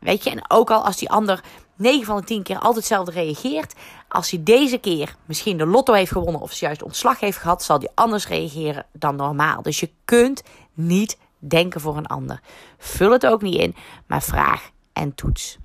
Weet 0.00 0.24
je, 0.24 0.30
en 0.30 0.44
ook 0.48 0.70
al 0.70 0.84
als 0.84 0.96
die 0.96 1.10
ander 1.10 1.40
9 1.76 2.04
van 2.04 2.16
de 2.16 2.24
10 2.24 2.42
keer 2.42 2.56
altijd 2.56 2.76
hetzelfde 2.76 3.12
reageert. 3.12 3.74
Als 4.08 4.30
hij 4.30 4.42
deze 4.42 4.78
keer 4.78 5.14
misschien 5.24 5.56
de 5.56 5.66
lotto 5.66 5.92
heeft 5.92 6.12
gewonnen 6.12 6.40
of 6.40 6.52
juist 6.52 6.82
ontslag 6.82 7.20
heeft 7.20 7.38
gehad, 7.38 7.62
zal 7.62 7.78
hij 7.78 7.88
anders 7.94 8.26
reageren 8.26 8.86
dan 8.92 9.16
normaal. 9.16 9.62
Dus 9.62 9.80
je 9.80 9.90
kunt 10.04 10.42
niet 10.74 11.18
denken 11.38 11.80
voor 11.80 11.96
een 11.96 12.06
ander. 12.06 12.40
Vul 12.78 13.12
het 13.12 13.26
ook 13.26 13.42
niet 13.42 13.60
in, 13.60 13.74
maar 14.06 14.22
vraag 14.22 14.70
en 14.92 15.14
toets. 15.14 15.58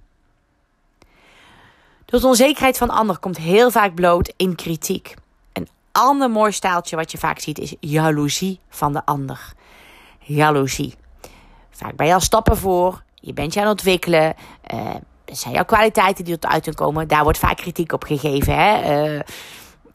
Dus 2.05 2.23
onzekerheid 2.23 2.77
van 2.77 2.87
de 2.87 2.93
ander 2.93 3.17
komt 3.17 3.37
heel 3.37 3.71
vaak 3.71 3.95
bloot 3.95 4.33
in 4.37 4.55
kritiek. 4.55 5.13
Een 5.53 5.67
ander 5.91 6.29
mooi 6.29 6.51
staaltje 6.51 6.95
wat 6.95 7.11
je 7.11 7.17
vaak 7.17 7.39
ziet 7.39 7.59
is 7.59 7.75
jaloezie 7.79 8.59
van 8.69 8.93
de 8.93 9.05
ander. 9.05 9.53
Jaloezie. 10.19 10.95
Vaak 11.69 11.95
ben 11.95 12.07
je 12.07 12.13
al 12.13 12.19
stappen 12.19 12.57
voor, 12.57 13.03
je 13.21 13.33
bent 13.33 13.53
je 13.53 13.59
aan 13.59 13.67
het 13.67 13.77
ontwikkelen. 13.77 14.35
Uh, 14.73 14.95
zijn 15.25 15.53
jouw 15.53 15.65
kwaliteiten 15.65 16.25
die 16.25 16.39
tot 16.39 16.51
uit 16.51 16.75
komen. 16.75 17.07
Daar 17.07 17.23
wordt 17.23 17.37
vaak 17.37 17.57
kritiek 17.57 17.91
op 17.91 18.03
gegeven. 18.03 18.55
Hè? 18.55 18.81
Uh, 19.13 19.21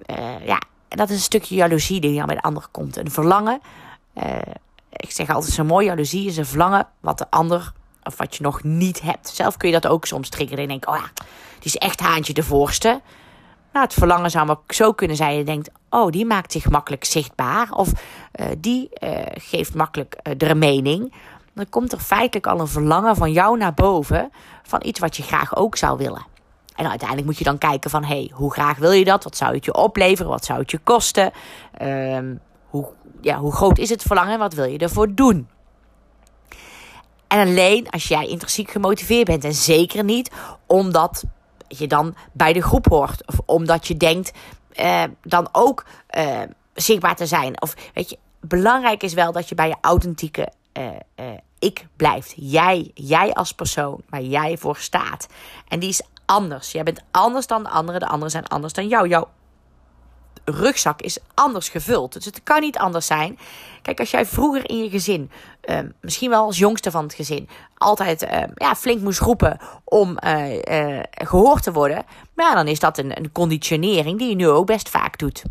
uh, 0.06 0.46
ja, 0.46 0.60
dat 0.88 1.08
is 1.08 1.14
een 1.14 1.22
stukje 1.22 1.54
jaloezie 1.54 2.00
die 2.00 2.16
dan 2.16 2.26
bij 2.26 2.34
de 2.34 2.42
ander 2.42 2.66
komt. 2.70 2.96
Een 2.96 3.10
verlangen. 3.10 3.60
Ik 4.90 5.10
zeg 5.10 5.30
altijd 5.30 5.52
zo 5.52 5.64
mooi, 5.64 5.86
jaloezie 5.86 6.26
is 6.26 6.36
een 6.36 6.46
verlangen 6.46 6.88
wat 7.00 7.18
de 7.18 7.30
ander, 7.30 7.72
of 8.02 8.16
wat 8.16 8.36
je 8.36 8.42
nog 8.42 8.62
niet 8.62 9.00
hebt. 9.00 9.28
Zelf 9.28 9.56
kun 9.56 9.68
je 9.68 9.80
dat 9.80 9.90
ook 9.90 10.06
soms 10.06 10.28
triggeren 10.28 10.62
en 10.62 10.68
denken, 10.68 10.92
oh 10.92 10.98
ja, 10.98 11.10
die 11.58 11.64
is 11.64 11.76
echt 11.76 12.00
haantje 12.00 12.32
de 12.32 12.42
voorste. 12.42 13.00
Nou, 13.72 13.84
het 13.84 13.94
verlangen 13.94 14.30
zou 14.30 14.46
maar 14.46 14.56
zo 14.68 14.92
kunnen 14.92 15.16
zijn. 15.16 15.36
Je 15.36 15.44
denkt, 15.44 15.70
oh, 15.90 16.10
die 16.10 16.26
maakt 16.26 16.52
zich 16.52 16.70
makkelijk 16.70 17.04
zichtbaar. 17.04 17.70
Of 17.70 17.92
die 18.58 18.88
geeft 19.34 19.74
makkelijk 19.74 20.16
uh, 20.22 20.32
de 20.36 20.54
mening. 20.54 21.12
Dan 21.54 21.68
komt 21.68 21.92
er 21.92 21.98
feitelijk 21.98 22.46
al 22.46 22.60
een 22.60 22.68
verlangen 22.68 23.16
van 23.16 23.32
jou 23.32 23.56
naar 23.56 23.74
boven. 23.74 24.30
Van 24.62 24.80
iets 24.84 25.00
wat 25.00 25.16
je 25.16 25.22
graag 25.22 25.56
ook 25.56 25.76
zou 25.76 25.98
willen. 25.98 26.26
En 26.74 26.88
uiteindelijk 26.88 27.28
moet 27.28 27.38
je 27.38 27.44
dan 27.44 27.58
kijken 27.58 27.90
van, 27.90 28.04
hey, 28.04 28.30
hoe 28.34 28.52
graag 28.52 28.78
wil 28.78 28.92
je 28.92 29.04
dat? 29.04 29.24
Wat 29.24 29.36
zou 29.36 29.54
het 29.54 29.64
je 29.64 29.74
opleveren? 29.74 30.30
Wat 30.30 30.44
zou 30.44 30.58
het 30.58 30.70
je 30.70 30.78
kosten? 30.78 31.32
Um, 31.82 32.40
hoe, 32.66 32.88
ja, 33.20 33.38
hoe 33.38 33.52
groot 33.52 33.78
is 33.78 33.90
het 33.90 34.02
verlangen? 34.02 34.38
Wat 34.38 34.54
wil 34.54 34.64
je 34.64 34.78
ervoor 34.78 35.14
doen? 35.14 35.48
En 37.28 37.46
alleen 37.46 37.90
als 37.90 38.08
jij 38.08 38.26
intrinsiek 38.26 38.70
gemotiveerd 38.70 39.26
bent. 39.26 39.44
En 39.44 39.54
zeker 39.54 40.04
niet 40.04 40.30
omdat 40.66 41.24
je 41.68 41.86
dan 41.86 42.14
bij 42.32 42.52
de 42.52 42.62
groep 42.62 42.86
hoort. 42.86 43.26
Of 43.26 43.40
omdat 43.46 43.86
je 43.86 43.96
denkt 43.96 44.32
uh, 44.80 45.02
dan 45.22 45.48
ook 45.52 45.84
uh, 46.16 46.40
zichtbaar 46.74 47.16
te 47.16 47.26
zijn. 47.26 47.62
Of 47.62 47.74
weet 47.94 48.10
je, 48.10 48.18
belangrijk 48.40 49.02
is 49.02 49.14
wel 49.14 49.32
dat 49.32 49.48
je 49.48 49.54
bij 49.54 49.68
je 49.68 49.76
authentieke 49.80 50.52
uh, 50.78 51.26
ik 51.58 51.86
blijft. 51.96 52.32
Jij, 52.36 52.90
jij 52.94 53.32
als 53.32 53.52
persoon, 53.52 54.02
waar 54.08 54.22
jij 54.22 54.56
voor 54.56 54.76
staat. 54.76 55.26
En 55.68 55.78
die 55.78 55.88
is 55.88 56.02
anders. 56.24 56.72
Jij 56.72 56.82
bent 56.82 57.02
anders 57.10 57.46
dan 57.46 57.62
de 57.62 57.68
anderen. 57.68 58.00
De 58.00 58.06
anderen 58.06 58.30
zijn 58.30 58.46
anders 58.46 58.72
dan 58.72 58.88
jou. 58.88 59.08
Jouw 59.08 59.28
rugzak 60.44 61.00
is 61.00 61.18
anders 61.34 61.68
gevuld. 61.68 62.12
Dus 62.12 62.24
het 62.24 62.42
kan 62.42 62.60
niet 62.60 62.78
anders 62.78 63.06
zijn. 63.06 63.38
Kijk, 63.82 64.00
als 64.00 64.10
jij 64.10 64.26
vroeger 64.26 64.70
in 64.70 64.82
je 64.82 64.90
gezin, 64.90 65.30
uh, 65.64 65.78
misschien 66.00 66.30
wel 66.30 66.44
als 66.44 66.58
jongste 66.58 66.90
van 66.90 67.02
het 67.02 67.14
gezin, 67.14 67.48
altijd 67.76 68.22
uh, 68.22 68.42
ja, 68.54 68.74
flink 68.74 69.00
moest 69.00 69.20
roepen 69.20 69.58
om 69.84 70.18
uh, 70.24 71.00
gehoord 71.10 71.62
te 71.62 71.72
worden, 71.72 72.04
maar 72.34 72.54
dan 72.54 72.68
is 72.68 72.80
dat 72.80 72.98
een, 72.98 73.16
een 73.16 73.32
conditionering 73.32 74.18
die 74.18 74.28
je 74.28 74.34
nu 74.34 74.48
ook 74.48 74.66
best 74.66 74.88
vaak 74.88 75.18
doet. 75.18 75.42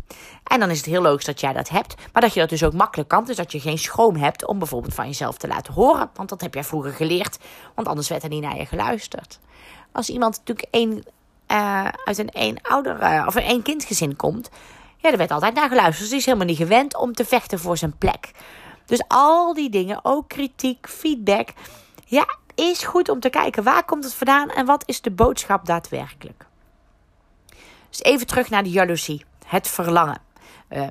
En 0.44 0.60
dan 0.60 0.70
is 0.70 0.76
het 0.76 0.86
heel 0.86 1.02
logisch 1.02 1.24
dat 1.24 1.40
jij 1.40 1.52
dat 1.52 1.68
hebt, 1.68 1.94
maar 2.12 2.22
dat 2.22 2.34
je 2.34 2.40
dat 2.40 2.48
dus 2.48 2.64
ook 2.64 2.72
makkelijk 2.72 3.08
kan. 3.08 3.24
Dus 3.24 3.36
dat 3.36 3.52
je 3.52 3.60
geen 3.60 3.78
schroom 3.78 4.16
hebt 4.16 4.46
om 4.46 4.58
bijvoorbeeld 4.58 4.94
van 4.94 5.06
jezelf 5.06 5.36
te 5.36 5.48
laten 5.48 5.72
horen. 5.72 6.10
Want 6.14 6.28
dat 6.28 6.40
heb 6.40 6.54
jij 6.54 6.64
vroeger 6.64 6.92
geleerd, 6.92 7.38
want 7.74 7.88
anders 7.88 8.08
werd 8.08 8.22
er 8.22 8.28
niet 8.28 8.42
naar 8.42 8.56
je 8.56 8.66
geluisterd. 8.66 9.38
Als 9.92 10.08
iemand 10.08 10.36
natuurlijk 10.36 10.68
een, 10.70 11.04
uit 12.04 12.18
een 12.18 12.30
één 12.30 12.56
ouder 12.62 13.26
of 13.26 13.34
een 13.34 13.42
één 13.42 13.62
kindgezin 13.62 14.16
komt, 14.16 14.50
ja, 15.02 15.10
er 15.10 15.16
werd 15.16 15.30
altijd 15.30 15.54
naar 15.54 15.68
geluisterd. 15.68 15.98
Dus 15.98 16.08
die 16.08 16.18
is 16.18 16.24
helemaal 16.24 16.46
niet 16.46 16.56
gewend 16.56 16.96
om 16.96 17.12
te 17.12 17.24
vechten 17.24 17.58
voor 17.58 17.76
zijn 17.76 17.98
plek. 17.98 18.30
Dus 18.86 19.02
al 19.08 19.54
die 19.54 19.70
dingen, 19.70 20.00
ook 20.02 20.28
kritiek, 20.28 20.88
feedback. 20.88 21.48
Ja, 22.04 22.36
is 22.54 22.84
goed 22.84 23.08
om 23.08 23.20
te 23.20 23.30
kijken 23.30 23.62
waar 23.62 23.84
komt 23.84 24.04
het 24.04 24.14
vandaan 24.14 24.50
en 24.50 24.66
wat 24.66 24.82
is 24.86 25.00
de 25.00 25.10
boodschap 25.10 25.66
daadwerkelijk. 25.66 26.46
Dus 27.88 28.02
even 28.02 28.26
terug 28.26 28.50
naar 28.50 28.62
de 28.62 28.70
jaloezie, 28.70 29.24
het 29.46 29.68
verlangen. 29.68 30.20
Uh, 30.70 30.86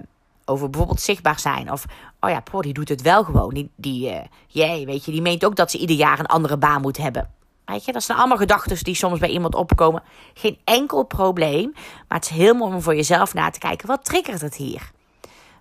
over 0.45 0.69
bijvoorbeeld 0.69 1.01
zichtbaar 1.01 1.39
zijn. 1.39 1.71
Of, 1.71 1.85
oh 2.19 2.29
ja, 2.29 2.39
poh, 2.39 2.61
die 2.61 2.73
doet 2.73 2.89
het 2.89 3.01
wel 3.01 3.23
gewoon. 3.23 3.53
Die, 3.53 3.71
die 3.75 4.21
jij, 4.47 4.85
weet 4.85 5.05
je, 5.05 5.11
die 5.11 5.21
meent 5.21 5.45
ook 5.45 5.55
dat 5.55 5.71
ze 5.71 5.77
ieder 5.77 5.95
jaar 5.95 6.19
een 6.19 6.25
andere 6.25 6.57
baan 6.57 6.81
moet 6.81 6.97
hebben. 6.97 7.29
Weet 7.65 7.85
je, 7.85 7.91
dat 7.91 8.03
zijn 8.03 8.17
allemaal 8.17 8.37
gedachten 8.37 8.83
die 8.83 8.95
soms 8.95 9.19
bij 9.19 9.29
iemand 9.29 9.55
opkomen. 9.55 10.03
Geen 10.33 10.57
enkel 10.63 11.03
probleem. 11.03 11.71
Maar 12.07 12.17
het 12.17 12.29
is 12.29 12.35
heel 12.35 12.53
mooi 12.53 12.73
om 12.73 12.81
voor 12.81 12.95
jezelf 12.95 13.33
na 13.33 13.49
te 13.49 13.59
kijken. 13.59 13.87
Wat 13.87 14.05
triggert 14.05 14.41
het 14.41 14.55
hier? 14.55 14.91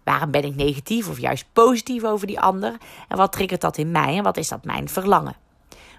Waarom 0.04 0.30
ben 0.30 0.44
ik 0.44 0.54
negatief 0.54 1.08
of 1.08 1.18
juist 1.18 1.46
positief 1.52 2.04
over 2.04 2.26
die 2.26 2.40
ander? 2.40 2.76
En 3.08 3.16
wat 3.16 3.32
triggert 3.32 3.60
dat 3.60 3.76
in 3.76 3.90
mij? 3.90 4.16
En 4.16 4.22
wat 4.22 4.36
is 4.36 4.48
dat 4.48 4.64
mijn 4.64 4.88
verlangen? 4.88 5.36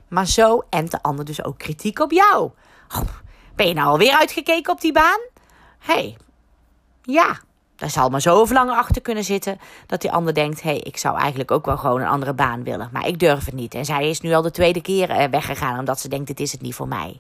Maar 0.08 0.28
zo 0.28 0.64
ent 0.70 0.92
de 0.92 1.02
ander 1.02 1.26
dus 1.26 1.44
ook 1.44 1.58
kritiek 1.58 2.00
op 2.00 2.12
jou. 2.12 2.52
ben 3.56 3.68
je 3.68 3.74
nou 3.74 3.88
alweer 3.88 4.18
uitgekeken 4.18 4.74
op 4.74 4.82
die 4.82 4.94
baan? 4.94 5.20
Hey, 5.80 6.18
ja, 7.02 7.40
daar 7.82 7.90
zal 7.90 8.10
maar 8.10 8.22
zo 8.22 8.48
lang 8.48 8.72
achter 8.72 9.02
kunnen 9.02 9.24
zitten 9.24 9.60
dat 9.88 10.02
die 10.02 10.12
ander 10.12 10.34
denkt: 10.34 10.62
hé, 10.62 10.70
hey, 10.70 10.80
ik 10.80 10.98
zou 10.98 11.18
eigenlijk 11.18 11.52
ook 11.52 11.66
wel 11.66 11.78
gewoon 11.78 12.02
een 12.02 12.08
andere 12.08 12.34
baan 12.34 12.64
willen, 12.64 12.90
maar 12.92 13.08
ik 13.08 13.20
durf 13.20 13.46
het 13.46 13.54
niet. 13.54 13.74
En 13.74 13.86
zij 13.86 14.10
is 14.10 14.22
nu 14.22 14.34
al 14.34 14.42
de 14.42 14.52
tweede 14.52 14.82
keer 14.82 15.10
eh, 15.10 15.30
weggegaan 15.30 15.80
omdat 15.80 16.00
ze 16.00 16.08
denkt: 16.08 16.28
dit 16.28 16.40
is 16.40 16.52
het 16.52 16.62
niet 16.62 16.76
voor 16.76 16.88
mij. 16.88 17.20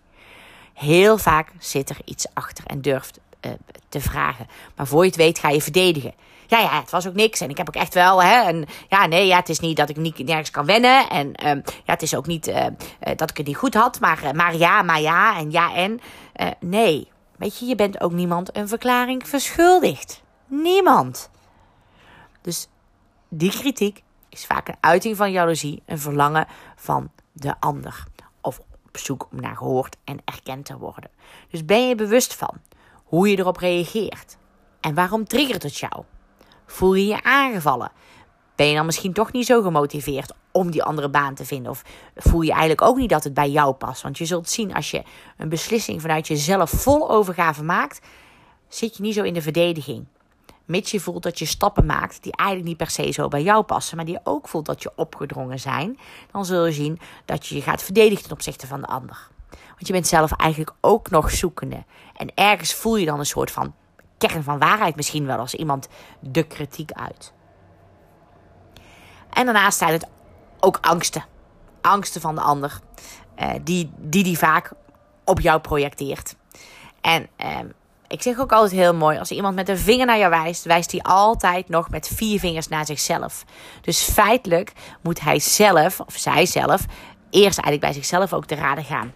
Heel 0.74 1.18
vaak 1.18 1.51
zit 1.60 1.89
er 1.89 1.98
iets 2.06 2.25
achter 2.34 2.63
en 2.65 2.82
durft 2.82 3.20
uh, 3.46 3.51
te 3.89 4.01
vragen. 4.01 4.48
Maar 4.75 4.88
voor 4.88 5.01
je 5.01 5.08
het 5.08 5.15
weet 5.15 5.39
ga 5.39 5.50
je 5.50 5.62
verdedigen. 5.62 6.13
Ja, 6.48 6.60
ja, 6.60 6.80
het 6.80 6.89
was 6.89 7.08
ook 7.08 7.13
niks. 7.13 7.41
En 7.41 7.50
ik 7.50 7.58
heb 7.58 7.68
ook 7.68 7.82
echt 7.82 7.94
wel. 7.94 8.24
Hè, 8.24 8.41
en 8.41 8.65
ja, 8.89 9.06
nee, 9.06 9.27
ja, 9.27 9.38
het 9.38 9.50
is 9.50 9.60
niet 9.60 9.77
dat 9.77 9.89
ik 9.89 9.98
niet 9.98 10.25
nergens 10.25 10.51
kan 10.51 10.65
wennen. 10.65 11.10
En 11.10 11.27
uh, 11.27 11.63
ja, 11.63 11.94
het 11.94 12.01
is 12.01 12.15
ook 12.15 12.27
niet 12.27 12.48
uh, 12.48 12.65
dat 13.15 13.30
ik 13.30 13.38
het 13.38 13.48
niet 13.48 13.58
goed 13.58 13.74
had. 13.74 14.00
Maar, 14.00 14.32
maar 14.34 14.56
ja, 14.56 14.82
maar 14.82 15.01
ja. 15.01 15.38
En 15.38 15.51
ja, 15.51 15.74
en. 15.74 16.00
nee. 16.60 17.10
Weet 17.38 17.60
je, 17.60 17.65
je 17.65 17.75
bent 17.75 18.01
ook 18.01 18.12
niemand 18.12 18.58
een 18.58 18.68
verklaring 18.68 19.27
verschuldigd. 19.27 20.22
Niemand. 20.51 21.29
Dus 22.41 22.67
die 23.29 23.51
kritiek 23.51 24.03
is 24.29 24.46
vaak 24.46 24.67
een 24.67 24.77
uiting 24.79 25.17
van 25.17 25.31
jaloezie, 25.31 25.84
een 25.86 26.00
verlangen 26.00 26.48
van 26.75 27.12
de 27.31 27.53
ander. 27.60 28.03
Of 28.41 28.60
op 28.60 28.98
zoek 28.98 29.27
om 29.31 29.41
naar 29.41 29.55
gehoord 29.55 29.98
en 30.03 30.20
erkend 30.25 30.65
te 30.65 30.77
worden. 30.77 31.10
Dus 31.50 31.65
ben 31.65 31.88
je 31.88 31.96
bewust 31.96 32.36
van 32.36 32.58
hoe 33.03 33.29
je 33.29 33.38
erop 33.38 33.58
reageert? 33.58 34.38
En 34.79 34.93
waarom 34.93 35.27
triggert 35.27 35.63
het 35.63 35.77
jou? 35.77 36.03
Voel 36.65 36.93
je 36.93 37.05
je 37.05 37.24
aangevallen? 37.24 37.91
Ben 38.55 38.67
je 38.67 38.75
dan 38.75 38.86
misschien 38.86 39.13
toch 39.13 39.31
niet 39.31 39.46
zo 39.46 39.62
gemotiveerd 39.62 40.34
om 40.51 40.72
die 40.72 40.84
andere 40.84 41.10
baan 41.10 41.36
te 41.36 41.46
vinden? 41.46 41.72
Of 41.72 41.84
voel 42.15 42.41
je 42.41 42.51
eigenlijk 42.51 42.81
ook 42.81 42.98
niet 42.98 43.10
dat 43.10 43.24
het 43.24 43.34
bij 43.34 43.50
jou 43.50 43.74
past? 43.74 44.01
Want 44.01 44.17
je 44.17 44.25
zult 44.25 44.50
zien 44.50 44.74
als 44.74 44.91
je 44.91 45.03
een 45.38 45.50
beslissing 45.50 46.01
vanuit 46.01 46.27
jezelf 46.27 46.70
vol 46.70 47.12
overgave 47.12 47.63
maakt, 47.63 48.08
zit 48.67 48.98
je 48.98 49.03
niet 49.03 49.13
zo 49.13 49.24
in 49.24 49.34
de 49.34 49.41
verdediging. 49.41 50.05
Mits 50.72 50.92
je 50.92 51.00
voelt 51.00 51.24
dat 51.24 51.40
je 51.40 51.46
stappen 51.46 51.86
maakt 51.86 52.24
die 52.24 52.36
eigenlijk 52.36 52.70
niet 52.70 52.78
per 52.78 52.90
se 52.90 53.12
zo 53.12 53.28
bij 53.28 53.44
jou 53.44 53.63
passen, 53.63 53.96
maar 53.96 54.06
die 54.06 54.13
je 54.13 54.22
ook 54.24 54.48
voelt 54.48 54.66
dat 54.66 54.82
je 54.82 54.92
opgedrongen 54.96 55.60
zijn, 55.60 56.00
dan 56.32 56.46
zul 56.46 56.66
je 56.66 56.72
zien 56.72 57.00
dat 57.25 57.48
je 57.48 57.56
je 57.56 57.62
gaat 57.62 57.84
verdedigen 57.84 58.24
ten 58.24 58.32
opzichte 58.32 58.68
van 58.68 58.82
de 58.82 58.88
ander. 58.88 59.28
Want 59.50 59.88
je 59.88 59.94
bent 59.94 60.08
zelf 60.08 60.32
eigenlijk 60.32 60.74
ook 60.82 61.10
nog 61.10 61.32
zoekende. 61.32 61.84
En 62.16 62.32
ergens 62.36 62.74
voel 62.74 62.96
je 62.96 63.06
dan 63.06 63.20
een 63.20 63.25
soort 63.25 63.51
van 63.51 63.75
kern 64.18 64.44
van 64.44 64.60
waarheid 64.60 64.96
misschien 64.96 65.25
wel 65.25 65.38
als 65.38 65.56
iemand 65.56 65.88
de 66.20 66.44
kritiek 66.44 66.92
uit. 66.92 67.34
En 69.30 69.46
daarnaast 69.46 69.78
zijn 69.78 69.92
het 69.92 70.08
ook 70.60 70.78
angsten. 70.82 71.25
Angsten 71.82 72.22
van 72.22 72.36
de 72.36 72.42
ander. 72.42 72.80
Uh, 73.40 73.50
die, 73.63 73.92
die 73.98 74.24
die 74.24 74.38
vaak 74.38 74.74
op 75.25 75.40
jou 75.40 75.60
projecteert. 75.60 76.36
En 77.01 77.28
uh, 77.38 77.60
ik 78.12 78.22
zeg 78.22 78.39
ook 78.39 78.51
altijd 78.51 78.72
heel 78.72 78.96
mooi: 78.96 79.18
als 79.18 79.32
iemand 79.32 79.56
met 79.56 79.70
een 79.70 79.77
vinger 79.77 80.06
naar 80.06 80.18
jou 80.18 80.30
wijst, 80.30 80.63
wijst 80.63 80.91
hij 80.91 81.01
altijd 81.01 81.70
nog 81.70 81.89
met 81.89 82.08
vier 82.08 82.39
vingers 82.39 82.68
naar 82.68 82.86
zichzelf. 82.86 83.46
Dus 83.82 84.01
feitelijk 84.01 84.72
moet 85.01 85.20
hij 85.20 85.39
zelf, 85.39 86.00
of 86.00 86.18
zij 86.18 86.46
zelf, 86.46 86.86
eerst 87.30 87.60
eigenlijk 87.60 87.80
bij 87.80 87.94
zichzelf 87.94 88.34
ook 88.34 88.46
te 88.46 88.56
raden 88.56 88.84
gaan. 88.84 89.13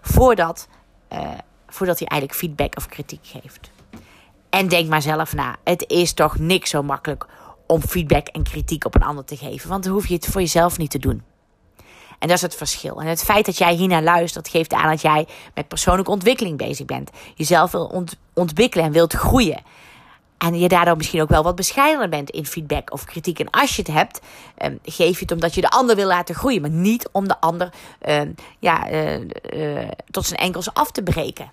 Voordat, 0.00 0.68
uh, 1.12 1.18
voordat 1.68 1.98
hij 1.98 2.08
eigenlijk 2.08 2.40
feedback 2.40 2.76
of 2.76 2.86
kritiek 2.86 3.26
geeft. 3.26 3.70
En 4.50 4.68
denk 4.68 4.88
maar 4.88 5.02
zelf 5.02 5.34
na: 5.34 5.56
het 5.64 5.84
is 5.88 6.12
toch 6.12 6.38
niks 6.38 6.70
zo 6.70 6.82
makkelijk 6.82 7.26
om 7.66 7.80
feedback 7.80 8.26
en 8.26 8.42
kritiek 8.42 8.84
op 8.84 8.94
een 8.94 9.02
ander 9.02 9.24
te 9.24 9.36
geven. 9.36 9.68
Want 9.68 9.84
dan 9.84 9.92
hoef 9.92 10.06
je 10.06 10.14
het 10.14 10.26
voor 10.26 10.40
jezelf 10.40 10.78
niet 10.78 10.90
te 10.90 10.98
doen. 10.98 11.22
En 12.24 12.30
dat 12.30 12.38
is 12.38 12.42
het 12.42 12.54
verschil. 12.54 13.00
En 13.00 13.06
het 13.06 13.24
feit 13.24 13.46
dat 13.46 13.58
jij 13.58 13.74
hiernaar 13.74 14.02
luistert, 14.02 14.48
geeft 14.48 14.72
aan 14.72 14.90
dat 14.90 15.00
jij 15.00 15.26
met 15.54 15.68
persoonlijke 15.68 16.10
ontwikkeling 16.10 16.58
bezig 16.58 16.86
bent. 16.86 17.10
Jezelf 17.34 17.70
wil 17.70 18.06
ontwikkelen 18.34 18.84
en 18.84 18.92
wilt 18.92 19.12
groeien. 19.12 19.62
En 20.38 20.58
je 20.58 20.68
daardoor 20.68 20.96
misschien 20.96 21.22
ook 21.22 21.28
wel 21.28 21.42
wat 21.42 21.54
bescheidener 21.54 22.08
bent 22.08 22.30
in 22.30 22.46
feedback 22.46 22.92
of 22.92 23.04
kritiek. 23.04 23.38
En 23.38 23.50
als 23.50 23.76
je 23.76 23.82
het 23.82 23.90
hebt, 23.90 24.20
um, 24.62 24.78
geef 24.84 25.14
je 25.14 25.24
het 25.24 25.32
omdat 25.32 25.54
je 25.54 25.60
de 25.60 25.70
ander 25.70 25.96
wil 25.96 26.06
laten 26.06 26.34
groeien. 26.34 26.60
Maar 26.60 26.70
niet 26.70 27.08
om 27.12 27.28
de 27.28 27.40
ander 27.40 27.72
um, 28.08 28.34
ja, 28.58 28.90
uh, 28.90 29.20
uh, 29.52 29.88
tot 30.10 30.26
zijn 30.26 30.40
enkels 30.40 30.74
af 30.74 30.90
te 30.90 31.02
breken. 31.02 31.52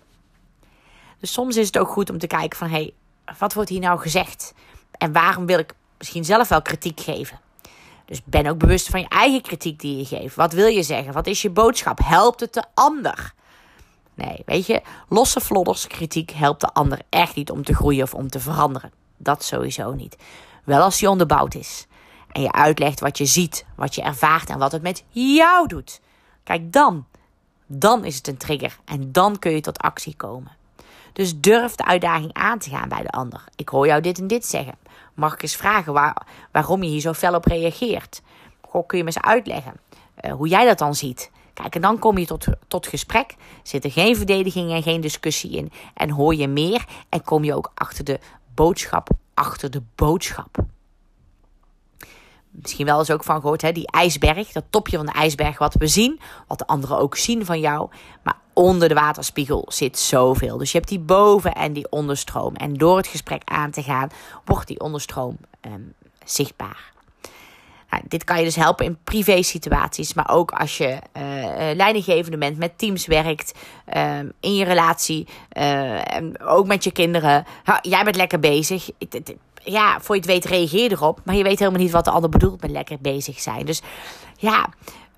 Dus 1.20 1.34
soms 1.34 1.56
is 1.58 1.68
het 1.68 1.78
ook 1.78 1.90
goed 1.90 2.10
om 2.10 2.18
te 2.18 2.28
kijken 2.28 2.58
van... 2.58 2.70
hé, 2.70 2.76
hey, 2.76 2.94
wat 3.38 3.54
wordt 3.54 3.70
hier 3.70 3.80
nou 3.80 4.00
gezegd? 4.00 4.54
En 4.92 5.12
waarom 5.12 5.46
wil 5.46 5.60
ik 5.60 5.74
misschien 5.98 6.26
zelf 6.26 6.48
wel 6.48 6.62
kritiek 6.62 7.00
geven? 7.00 7.40
Dus 8.06 8.24
ben 8.24 8.48
ook 8.48 8.58
bewust 8.58 8.90
van 8.90 9.00
je 9.00 9.08
eigen 9.08 9.42
kritiek 9.42 9.80
die 9.80 9.98
je 9.98 10.06
geeft. 10.06 10.36
Wat 10.36 10.54
wil 10.54 10.68
je 10.68 10.84
zeggen? 10.84 11.14
Wat 11.14 11.28
is 11.28 11.42
je 11.42 11.50
boodschap? 11.50 12.00
Helpt 12.04 12.40
het 12.40 12.54
de 12.54 12.64
ander? 12.74 13.34
Nee, 14.14 14.42
weet 14.46 14.66
je, 14.66 14.82
losse 15.10 15.42
flodders 15.42 15.88
kritiek 15.88 16.32
helpt 16.32 16.62
de 16.62 16.74
ander 16.74 17.02
echt 17.10 17.36
niet 17.36 17.52
om 17.52 17.64
te 17.64 17.76
groeien 17.76 18.04
of 18.04 18.14
om 18.14 18.30
te 18.30 18.40
veranderen. 18.40 18.92
Dat 19.18 19.44
sowieso 19.44 19.94
niet. 19.94 20.18
Wel 20.64 20.82
als 20.82 21.00
die 21.00 21.10
onderbouwd 21.10 21.56
is. 21.56 21.88
En 22.32 22.42
je 22.42 22.52
uitlegt 22.52 23.00
wat 23.00 23.18
je 23.18 23.26
ziet, 23.26 23.66
wat 23.76 23.96
je 23.96 24.02
ervaart 24.02 24.50
en 24.50 24.60
wat 24.60 24.72
het 24.72 24.82
met 24.82 25.04
jou 25.10 25.68
doet. 25.68 26.02
Kijk 26.44 26.72
dan, 26.72 27.06
dan 27.66 28.06
is 28.06 28.16
het 28.16 28.28
een 28.28 28.38
trigger 28.38 28.78
en 28.86 29.12
dan 29.12 29.40
kun 29.40 29.52
je 29.52 29.62
tot 29.62 29.78
actie 29.78 30.16
komen. 30.16 30.52
Dus 31.14 31.40
durf 31.40 31.76
de 31.76 31.86
uitdaging 31.86 32.34
aan 32.34 32.60
te 32.60 32.70
gaan 32.70 32.90
bij 32.90 33.02
de 33.02 33.10
ander. 33.10 33.44
Ik 33.56 33.70
hoor 33.70 33.88
jou 33.88 34.02
dit 34.02 34.20
en 34.20 34.28
dit 34.28 34.46
zeggen. 34.46 34.76
Mag 35.22 35.34
ik 35.34 35.42
eens 35.42 35.56
vragen 35.56 35.94
waar, 35.94 36.28
waarom 36.52 36.84
je 36.84 36.90
hier 36.90 37.02
zo 37.02 37.14
fel 37.14 37.36
op 37.36 37.46
reageert? 37.46 38.22
Goh, 38.62 38.88
kun 38.88 38.98
je 38.98 39.04
me 39.04 39.10
eens 39.16 39.26
uitleggen 39.26 39.74
uh, 40.22 40.32
hoe 40.32 40.48
jij 40.48 40.66
dat 40.66 40.78
dan 40.78 40.96
ziet? 40.96 41.32
Kijk, 41.54 41.76
en 41.76 41.82
dan 41.82 42.00
kom 42.00 42.18
je 42.18 42.26
tot, 42.26 42.46
tot 42.68 42.88
gesprek. 42.88 43.36
Zit 43.64 43.84
er 43.84 43.92
geen 43.92 44.16
verdediging 44.16 44.72
en 44.72 44.84
geen 44.84 45.02
discussie 45.02 45.52
in. 45.52 45.72
En 45.94 46.10
hoor 46.10 46.36
je 46.36 46.48
meer 46.48 46.86
en 47.10 47.24
kom 47.24 47.44
je 47.44 47.56
ook 47.56 47.72
achter 47.74 48.04
de 48.04 48.20
boodschap, 48.56 49.10
achter 49.34 49.72
de 49.72 49.82
boodschap. 49.96 50.58
Misschien 52.52 52.86
wel 52.86 53.00
eens 53.00 53.12
ook 53.12 53.24
van 53.24 53.42
gehoord, 53.42 53.62
hè, 53.62 53.72
die 53.72 53.92
ijsberg, 53.92 54.52
dat 54.52 54.64
topje 54.70 54.98
van 54.98 55.06
de 55.06 55.12
ijsberg 55.12 55.58
wat 55.58 55.74
we 55.74 55.88
zien, 55.88 56.20
wat 56.48 56.58
de 56.58 56.68
anderen 56.68 56.98
ook 56.98 57.18
zien 57.18 57.46
van 57.46 57.60
jou. 57.60 57.90
Maar 58.24 58.38
onder 58.54 58.88
de 58.88 58.94
waterspiegel 58.94 59.66
zit 59.68 60.00
zoveel. 60.00 60.58
Dus 60.58 60.72
je 60.72 60.78
hebt 60.78 60.90
die 60.90 61.00
boven- 61.00 61.54
en 61.54 61.74
die 61.74 61.90
onderstroom. 61.90 62.56
En 62.56 62.74
door 62.74 62.98
het 62.98 63.08
gesprek 63.08 63.42
aan 63.46 63.72
te 63.72 63.84
gaan, 63.84 64.10
wordt 64.46 64.68
die 64.68 64.80
onderstroom 64.80 65.38
ehm, 65.62 65.82
zichtbaar. 66.26 66.92
Nou, 67.90 68.04
dit 68.08 68.24
kan 68.24 68.38
je 68.38 68.44
dus 68.44 68.56
helpen 68.56 68.86
in 68.86 68.98
privé 69.04 69.42
situaties, 69.42 70.14
maar 70.14 70.30
ook 70.30 70.52
als 70.52 70.78
je 70.78 70.88
uh, 70.88 71.22
leidinggevende 71.76 72.38
bent, 72.38 72.58
met 72.58 72.78
teams 72.78 73.06
werkt, 73.06 73.54
uh, 73.94 74.20
in 74.40 74.56
je 74.56 74.66
relatie, 74.66 75.28
uh, 75.58 76.00
ook 76.46 76.68
met 76.68 76.84
je 76.84 76.92
kinderen. 76.92 77.46
Jij 77.82 78.04
bent 78.04 78.16
lekker 78.16 78.40
bezig. 78.40 78.90
Ja, 79.64 80.00
voor 80.00 80.16
je 80.16 80.22
het 80.22 80.30
weet 80.30 80.46
reageer 80.46 80.92
erop, 80.92 81.20
maar 81.24 81.36
je 81.36 81.44
weet 81.44 81.60
helemaal 81.60 81.82
niet 81.82 81.92
wat 81.92 82.06
de 82.06 82.12
ander 82.12 82.30
bedoelt 82.30 82.62
met 82.62 82.72
lekker 82.72 82.98
bezig 83.02 83.40
zijn. 83.40 83.66
Dus 83.66 83.82
ja, 84.38 84.70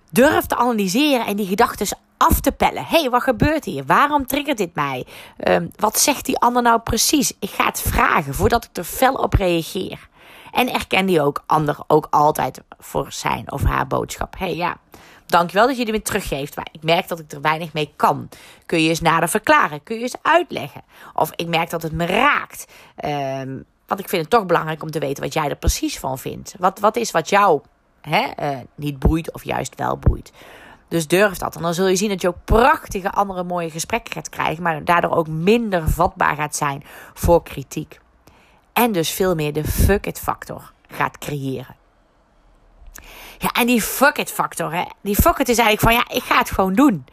durf 0.10 0.46
te 0.46 0.56
analyseren 0.56 1.26
en 1.26 1.36
die 1.36 1.48
gedachten 1.48 1.98
af 2.18 2.40
te 2.40 2.52
pellen. 2.52 2.86
Hé, 2.86 3.00
hey, 3.00 3.10
wat 3.10 3.24
gebeurt 3.24 3.66
hier? 3.66 3.86
Waarom 3.86 4.28
triggert 4.28 4.58
dit 4.58 4.76
mij? 4.76 5.06
Uh, 5.48 5.58
wat 5.76 6.00
zegt 6.00 6.26
die 6.26 6.40
ander 6.40 6.62
nou 6.62 6.80
precies? 6.80 7.34
Ik 7.40 7.50
ga 7.50 7.66
het 7.66 7.82
vragen 7.82 8.34
voordat 8.34 8.64
ik 8.64 8.78
er 8.78 8.84
fel 8.84 9.14
op 9.14 9.34
reageer. 9.34 10.08
En 10.52 10.74
erken 10.74 11.06
die 11.06 11.22
ook 11.22 11.44
ander 11.46 11.78
ook 11.88 12.08
altijd 12.10 12.62
voor 12.80 13.12
zijn 13.12 13.52
of 13.52 13.64
haar 13.64 13.88
boodschap. 13.88 14.38
hey, 14.38 14.56
ja, 14.56 14.78
dankjewel 15.26 15.68
dat 15.68 15.78
je 15.78 15.84
die 15.84 15.94
me 15.94 16.02
teruggeeft. 16.02 16.56
Maar 16.56 16.68
ik 16.72 16.84
merk 16.84 17.08
dat 17.08 17.20
ik 17.20 17.32
er 17.32 17.42
weinig 17.42 17.74
mee 17.74 17.94
kan. 17.96 18.30
Kun 18.66 18.82
je 18.82 18.90
eens 18.90 19.02
nader 19.02 19.30
verklaren? 19.30 19.84
Kun 19.84 19.96
je 19.96 20.02
eens 20.02 20.16
uitleggen? 20.22 20.84
Of 21.14 21.32
ik 21.36 21.48
merk 21.48 21.70
dat 21.70 21.82
het 21.82 21.92
me 21.92 22.06
raakt. 22.06 22.66
Um, 23.06 23.66
want 23.88 24.00
ik 24.00 24.10
vind 24.10 24.22
het 24.22 24.32
toch 24.32 24.46
belangrijk 24.46 24.84
om 24.84 24.92
te 24.92 25.00
weten 25.00 25.24
wat 25.24 25.34
jij 25.34 25.50
er 25.50 25.56
precies 25.56 26.00
van 26.00 26.20
vindt. 26.20 26.56
Wat, 26.60 26.80
wat 26.80 26.96
is 26.96 27.12
wat 27.12 27.30
jou 27.30 27.62
hè, 28.02 28.28
uh, 28.40 28.60
niet 28.75 29.00
boeit 29.00 29.34
of 29.34 29.44
juist 29.44 29.75
wel 29.75 29.98
boeit. 29.98 30.32
Dus 30.88 31.08
durf 31.08 31.38
dat. 31.38 31.56
En 31.56 31.62
dan 31.62 31.74
zul 31.74 31.88
je 31.88 31.96
zien 31.96 32.10
dat 32.10 32.22
je 32.22 32.28
ook 32.28 32.46
prachtige 32.46 33.12
andere 33.12 33.44
mooie 33.44 33.70
gesprekken 33.70 34.13
gaat 34.13 34.30
krijgen. 34.30 34.63
Maar 34.63 34.86
daardoor 34.86 35.16
ook 35.16 35.28
minder 35.28 35.90
vatbaar 35.90 36.36
gaat 36.36 36.56
zijn 36.56 36.84
voor 37.13 37.44
kritiek. 37.44 38.00
En 38.74 38.92
dus 38.92 39.10
veel 39.10 39.36
meer 39.36 39.54
de 39.54 39.63
fuck 39.63 40.06
it 40.06 40.20
factor 40.20 40.72
gaat 40.88 41.18
creëren. 41.18 41.75
Ja, 43.38 43.52
en 43.52 43.68
die 43.68 43.82
fuck 43.82 44.18
it 44.18 44.32
factor, 44.32 44.74
hè, 44.74 44.84
die 45.02 45.16
fuck 45.16 45.38
it 45.38 45.50
is 45.50 45.58
eigenlijk 45.58 45.80
van 45.80 45.94
ja, 45.94 46.18
ik 46.18 46.24
ga 46.24 46.38
het 46.38 46.52
gewoon 46.52 46.74
doen. 46.74 47.06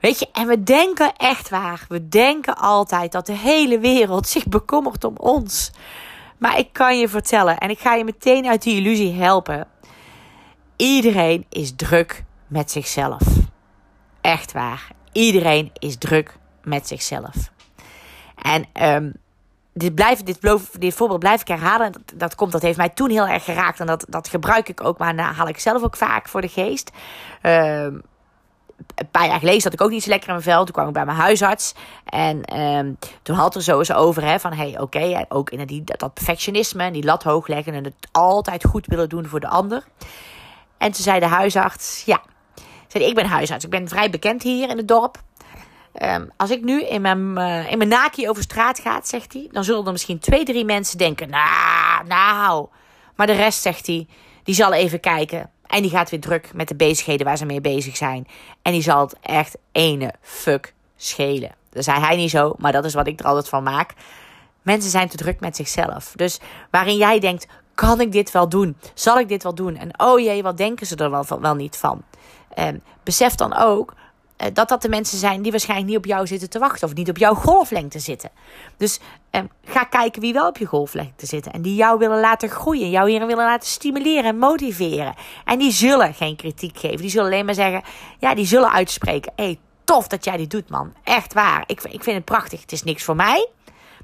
Weet 0.00 0.18
je, 0.18 0.28
en 0.32 0.46
we 0.46 0.62
denken 0.62 1.16
echt 1.16 1.48
waar. 1.48 1.84
We 1.88 2.08
denken 2.08 2.56
altijd 2.56 3.12
dat 3.12 3.26
de 3.26 3.32
hele 3.32 3.78
wereld 3.78 4.28
zich 4.36 4.46
bekommert 4.46 5.04
om 5.04 5.16
ons. 5.16 5.70
Maar 6.38 6.58
ik 6.58 6.72
kan 6.72 6.98
je 6.98 7.08
vertellen, 7.08 7.58
en 7.58 7.70
ik 7.70 7.78
ga 7.78 7.94
je 7.94 8.04
meteen 8.04 8.46
uit 8.46 8.62
die 8.62 8.76
illusie 8.76 9.12
helpen. 9.12 9.66
Iedereen 10.76 11.46
is 11.48 11.72
druk 11.76 12.24
met 12.46 12.70
zichzelf. 12.70 13.22
Echt 14.20 14.52
waar. 14.52 14.88
Iedereen 15.12 15.70
is 15.78 15.98
druk 15.98 16.36
met 16.62 16.88
zichzelf. 16.88 17.50
En 18.34 18.66
um, 18.82 19.12
dit, 19.72 19.94
blijf, 19.94 20.22
dit, 20.22 20.40
dit 20.78 20.94
voorbeeld 20.94 21.20
blijf 21.20 21.40
ik 21.40 21.48
herhalen. 21.48 21.92
Dat, 22.14 22.34
komt, 22.34 22.52
dat 22.52 22.62
heeft 22.62 22.76
mij 22.76 22.88
toen 22.88 23.10
heel 23.10 23.26
erg 23.26 23.44
geraakt. 23.44 23.80
En 23.80 23.86
dat, 23.86 24.04
dat 24.08 24.28
gebruik 24.28 24.68
ik 24.68 24.84
ook, 24.84 24.98
maar 24.98 25.18
haal 25.18 25.48
ik 25.48 25.58
zelf 25.58 25.82
ook 25.82 25.96
vaak 25.96 26.28
voor 26.28 26.40
de 26.40 26.48
geest. 26.48 26.90
Uh, 27.42 27.86
een 28.94 29.10
paar 29.10 29.26
jaar 29.26 29.38
geleden 29.38 29.60
zat 29.60 29.72
ik 29.72 29.80
ook 29.80 29.90
niet 29.90 30.02
zo 30.02 30.08
lekker 30.08 30.28
in 30.28 30.34
mijn 30.34 30.46
vel. 30.46 30.64
Toen 30.64 30.74
kwam 30.74 30.86
ik 30.86 30.92
bij 30.92 31.04
mijn 31.04 31.16
huisarts. 31.16 31.74
En 32.04 32.60
um, 32.60 32.98
toen 33.22 33.36
had 33.36 33.54
er 33.54 33.62
zo 33.62 33.78
eens 33.78 33.92
over 33.92 34.24
hè, 34.24 34.40
van... 34.40 34.52
Hey, 34.52 34.80
oké, 34.80 35.24
ook 35.28 35.50
in 35.50 35.66
die, 35.66 35.84
dat 35.84 36.14
perfectionisme 36.14 36.82
en 36.82 36.92
die 36.92 37.04
lat 37.04 37.22
hoog 37.22 37.46
leggen... 37.46 37.74
en 37.74 37.84
het 37.84 38.08
altijd 38.12 38.64
goed 38.64 38.86
willen 38.86 39.08
doen 39.08 39.26
voor 39.26 39.40
de 39.40 39.48
ander. 39.48 39.84
En 40.78 40.92
toen 40.92 41.02
zei 41.02 41.20
de 41.20 41.26
huisarts... 41.26 42.02
Ja, 42.04 42.22
zei, 42.88 43.04
ik 43.04 43.14
ben 43.14 43.26
huisarts. 43.26 43.64
Ik 43.64 43.70
ben 43.70 43.88
vrij 43.88 44.10
bekend 44.10 44.42
hier 44.42 44.68
in 44.68 44.76
het 44.76 44.88
dorp. 44.88 45.22
Um, 46.02 46.30
als 46.36 46.50
ik 46.50 46.62
nu 46.62 46.82
in 46.84 47.00
mijn, 47.00 47.38
uh, 47.38 47.70
in 47.70 47.78
mijn 47.78 47.90
naki 47.90 48.28
over 48.28 48.42
straat 48.42 48.78
ga, 48.78 49.00
zegt 49.02 49.32
hij, 49.32 49.48
dan 49.50 49.64
zullen 49.64 49.86
er 49.86 49.92
misschien 49.92 50.18
twee, 50.18 50.44
drie 50.44 50.64
mensen 50.64 50.98
denken: 50.98 51.30
Nou, 51.30 52.06
nou. 52.06 52.68
Maar 53.16 53.26
de 53.26 53.32
rest, 53.32 53.62
zegt 53.62 53.86
hij, 53.86 54.06
die 54.42 54.54
zal 54.54 54.72
even 54.72 55.00
kijken. 55.00 55.50
En 55.70 55.82
die 55.82 55.90
gaat 55.90 56.10
weer 56.10 56.20
druk 56.20 56.50
met 56.54 56.68
de 56.68 56.74
bezigheden 56.74 57.26
waar 57.26 57.36
ze 57.36 57.44
mee 57.44 57.60
bezig 57.60 57.96
zijn. 57.96 58.26
En 58.62 58.72
die 58.72 58.82
zal 58.82 59.00
het 59.00 59.16
echt 59.20 59.56
ene 59.72 60.12
fuck 60.20 60.74
schelen. 60.96 61.54
Dat 61.70 61.84
zei 61.84 62.00
hij 62.00 62.16
niet 62.16 62.30
zo, 62.30 62.54
maar 62.58 62.72
dat 62.72 62.84
is 62.84 62.94
wat 62.94 63.06
ik 63.06 63.20
er 63.20 63.26
altijd 63.26 63.48
van 63.48 63.62
maak. 63.62 63.94
Mensen 64.62 64.90
zijn 64.90 65.08
te 65.08 65.16
druk 65.16 65.40
met 65.40 65.56
zichzelf. 65.56 66.12
Dus 66.16 66.40
waarin 66.70 66.96
jij 66.96 67.18
denkt: 67.18 67.46
kan 67.74 68.00
ik 68.00 68.12
dit 68.12 68.30
wel 68.30 68.48
doen? 68.48 68.76
Zal 68.94 69.18
ik 69.18 69.28
dit 69.28 69.42
wel 69.42 69.54
doen? 69.54 69.76
En 69.76 70.00
oh 70.00 70.20
jee, 70.20 70.42
wat 70.42 70.56
denken 70.56 70.86
ze 70.86 70.96
er 70.96 71.10
wel, 71.10 71.24
wel 71.40 71.54
niet 71.54 71.76
van? 71.76 72.02
Um, 72.58 72.82
besef 73.02 73.34
dan 73.34 73.56
ook 73.56 73.94
dat 74.52 74.68
dat 74.68 74.82
de 74.82 74.88
mensen 74.88 75.18
zijn 75.18 75.42
die 75.42 75.50
waarschijnlijk 75.50 75.88
niet 75.88 75.98
op 75.98 76.04
jou 76.04 76.26
zitten 76.26 76.50
te 76.50 76.58
wachten 76.58 76.88
of 76.88 76.94
niet 76.94 77.08
op 77.08 77.18
jouw 77.18 77.34
golflengte 77.34 77.98
zitten. 77.98 78.30
Dus 78.76 79.00
eh, 79.30 79.42
ga 79.64 79.84
kijken 79.84 80.20
wie 80.20 80.32
wel 80.32 80.48
op 80.48 80.58
je 80.58 80.66
golflengte 80.66 81.26
zitten 81.26 81.52
en 81.52 81.62
die 81.62 81.74
jou 81.74 81.98
willen 81.98 82.20
laten 82.20 82.48
groeien, 82.48 82.90
jou 82.90 83.10
hier 83.10 83.26
willen 83.26 83.44
laten 83.44 83.68
stimuleren 83.68 84.24
en 84.24 84.38
motiveren. 84.38 85.14
En 85.44 85.58
die 85.58 85.72
zullen 85.72 86.14
geen 86.14 86.36
kritiek 86.36 86.78
geven, 86.78 86.96
die 86.96 87.10
zullen 87.10 87.26
alleen 87.26 87.44
maar 87.44 87.54
zeggen, 87.54 87.82
ja, 88.18 88.34
die 88.34 88.46
zullen 88.46 88.72
uitspreken: 88.72 89.32
hey, 89.36 89.58
tof 89.84 90.06
dat 90.06 90.24
jij 90.24 90.36
dit 90.36 90.50
doet, 90.50 90.68
man. 90.68 90.92
Echt 91.04 91.32
waar. 91.32 91.64
Ik, 91.66 91.82
ik 91.82 92.02
vind 92.02 92.16
het 92.16 92.24
prachtig. 92.24 92.60
Het 92.60 92.72
is 92.72 92.82
niks 92.82 93.04
voor 93.04 93.16
mij, 93.16 93.48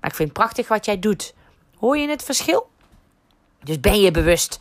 maar 0.00 0.10
ik 0.10 0.16
vind 0.16 0.28
het 0.28 0.38
prachtig 0.38 0.68
wat 0.68 0.84
jij 0.84 0.98
doet. 0.98 1.34
Hoor 1.78 1.98
je 1.98 2.08
het 2.08 2.22
verschil? 2.22 2.68
Dus 3.62 3.80
ben 3.80 4.00
je 4.00 4.10
bewust 4.10 4.58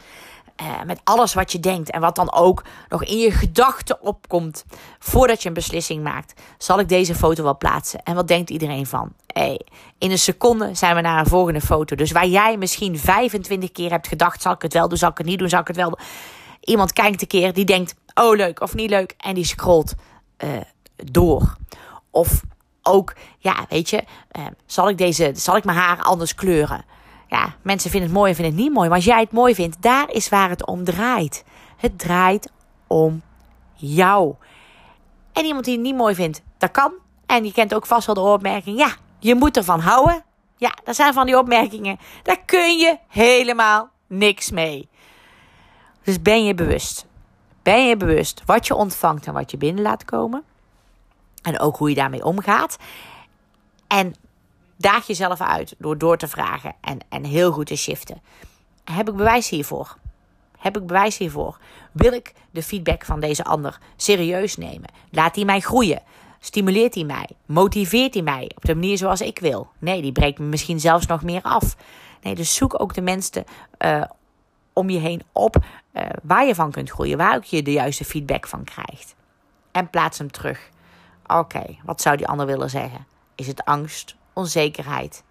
uh, 0.61 0.83
met 0.85 1.01
alles 1.03 1.33
wat 1.33 1.51
je 1.51 1.59
denkt 1.59 1.91
en 1.91 2.01
wat 2.01 2.15
dan 2.15 2.33
ook 2.33 2.63
nog 2.89 3.03
in 3.03 3.17
je 3.17 3.31
gedachten 3.31 4.01
opkomt 4.01 4.65
voordat 4.99 5.41
je 5.41 5.47
een 5.47 5.53
beslissing 5.53 6.03
maakt, 6.03 6.41
zal 6.57 6.79
ik 6.79 6.89
deze 6.89 7.15
foto 7.15 7.43
wel 7.43 7.57
plaatsen. 7.57 8.03
En 8.03 8.15
wat 8.15 8.27
denkt 8.27 8.49
iedereen 8.49 8.85
van? 8.85 9.13
Hey, 9.27 9.61
in 9.97 10.11
een 10.11 10.17
seconde 10.17 10.75
zijn 10.75 10.95
we 10.95 11.01
naar 11.01 11.19
een 11.19 11.25
volgende 11.25 11.61
foto. 11.61 11.95
Dus 11.95 12.11
waar 12.11 12.27
jij 12.27 12.57
misschien 12.57 12.99
25 12.99 13.71
keer 13.71 13.89
hebt 13.89 14.07
gedacht: 14.07 14.41
zal 14.41 14.53
ik 14.53 14.61
het 14.61 14.73
wel 14.73 14.87
doen, 14.87 14.97
zal 14.97 15.09
ik 15.09 15.17
het 15.17 15.27
niet 15.27 15.39
doen, 15.39 15.49
zal 15.49 15.59
ik 15.59 15.67
het 15.67 15.75
wel 15.75 15.89
doen? 15.89 15.99
Iemand 16.59 16.93
kijkt 16.93 17.21
een 17.21 17.27
keer 17.27 17.53
die 17.53 17.65
denkt: 17.65 17.95
oh 18.13 18.35
leuk 18.35 18.61
of 18.61 18.73
niet 18.73 18.89
leuk, 18.89 19.13
en 19.17 19.33
die 19.33 19.45
scrolt 19.45 19.93
uh, 20.43 20.49
door. 20.95 21.55
Of 22.11 22.41
ook, 22.81 23.13
ja, 23.37 23.65
weet 23.69 23.89
je, 23.89 24.03
uh, 24.39 24.45
zal 24.65 24.89
ik 24.89 24.97
deze, 24.97 25.31
zal 25.35 25.55
ik 25.55 25.63
mijn 25.63 25.77
haar 25.77 26.01
anders 26.01 26.35
kleuren? 26.35 26.85
Ja, 27.27 27.55
mensen 27.61 27.89
vinden 27.89 28.09
het 28.09 28.17
mooi 28.17 28.29
en 28.29 28.35
vinden 28.35 28.53
het 28.53 28.63
niet 28.63 28.73
mooi. 28.73 28.87
Maar 28.87 28.97
als 28.97 29.05
jij 29.05 29.19
het 29.19 29.31
mooi 29.31 29.55
vindt, 29.55 29.81
daar 29.81 30.11
is 30.11 30.29
waar 30.29 30.49
het 30.49 30.65
om 30.65 30.83
draait. 30.83 31.43
Het 31.77 31.99
draait 31.99 32.51
om 32.87 33.21
jou. 33.73 34.35
En 35.33 35.45
iemand 35.45 35.65
die 35.65 35.73
het 35.73 35.83
niet 35.83 35.95
mooi 35.95 36.15
vindt, 36.15 36.41
dat 36.57 36.71
kan. 36.71 36.93
En 37.25 37.45
je 37.45 37.51
kent 37.51 37.73
ook 37.73 37.85
vast 37.85 38.05
wel 38.05 38.15
de 38.15 38.21
opmerking, 38.21 38.77
ja, 38.77 38.95
je 39.19 39.35
moet 39.35 39.57
ervan 39.57 39.79
houden. 39.79 40.23
Ja, 40.57 40.73
dat 40.83 40.95
zijn 40.95 41.13
van 41.13 41.25
die 41.25 41.37
opmerkingen. 41.37 41.99
Daar 42.23 42.39
kun 42.45 42.77
je 42.77 42.97
helemaal 43.07 43.89
niks 44.07 44.51
mee. 44.51 44.89
Dus 46.03 46.21
ben 46.21 46.45
je 46.45 46.55
bewust. 46.55 47.05
Ben 47.63 47.87
je 47.87 47.97
bewust 47.97 48.41
wat 48.45 48.67
je 48.67 48.75
ontvangt 48.75 49.27
en 49.27 49.33
wat 49.33 49.51
je 49.51 49.57
binnen 49.57 49.83
laat 49.83 50.05
komen. 50.05 50.43
En 51.41 51.59
ook 51.59 51.77
hoe 51.77 51.89
je 51.89 51.95
daarmee 51.95 52.25
omgaat. 52.25 52.77
En 53.87 54.15
Daag 54.77 55.07
jezelf 55.07 55.41
uit 55.41 55.75
door 55.77 55.97
door 55.97 56.17
te 56.17 56.27
vragen 56.27 56.75
en, 56.81 56.99
en 57.09 57.23
heel 57.23 57.51
goed 57.51 57.65
te 57.65 57.75
shiften. 57.75 58.21
Heb 58.83 59.09
ik 59.09 59.15
bewijs 59.15 59.49
hiervoor? 59.49 59.97
Heb 60.57 60.77
ik 60.77 60.85
bewijs 60.85 61.17
hiervoor? 61.17 61.57
Wil 61.91 62.13
ik 62.13 62.33
de 62.51 62.63
feedback 62.63 63.05
van 63.05 63.19
deze 63.19 63.43
ander 63.43 63.79
serieus 63.95 64.57
nemen? 64.57 64.89
Laat 65.09 65.35
hij 65.35 65.45
mij 65.45 65.59
groeien? 65.59 66.01
Stimuleert 66.39 66.95
hij 66.95 67.03
mij? 67.03 67.29
Motiveert 67.45 68.13
hij 68.13 68.23
mij 68.23 68.51
op 68.55 68.65
de 68.65 68.73
manier 68.73 68.97
zoals 68.97 69.21
ik 69.21 69.39
wil? 69.39 69.67
Nee, 69.79 70.01
die 70.01 70.11
breekt 70.11 70.39
me 70.39 70.45
misschien 70.45 70.79
zelfs 70.79 71.05
nog 71.05 71.23
meer 71.23 71.41
af. 71.41 71.75
Nee, 72.21 72.35
dus 72.35 72.55
zoek 72.55 72.81
ook 72.81 72.93
de 72.93 73.01
mensen 73.01 73.43
uh, 73.79 74.03
om 74.73 74.89
je 74.89 74.99
heen 74.99 75.21
op 75.31 75.55
uh, 75.93 76.03
waar 76.23 76.45
je 76.45 76.55
van 76.55 76.71
kunt 76.71 76.89
groeien, 76.89 77.17
waar 77.17 77.35
ook 77.35 77.43
je 77.43 77.61
de 77.61 77.71
juiste 77.71 78.05
feedback 78.05 78.47
van 78.47 78.63
krijgt. 78.63 79.15
En 79.71 79.89
plaats 79.89 80.17
hem 80.17 80.31
terug. 80.31 80.69
Oké, 81.27 81.63
wat 81.83 82.01
zou 82.01 82.17
die 82.17 82.27
ander 82.27 82.45
willen 82.45 82.69
zeggen? 82.69 83.05
Is 83.35 83.47
het 83.47 83.65
angst 83.65 84.15
onzekerheid? 84.35 85.23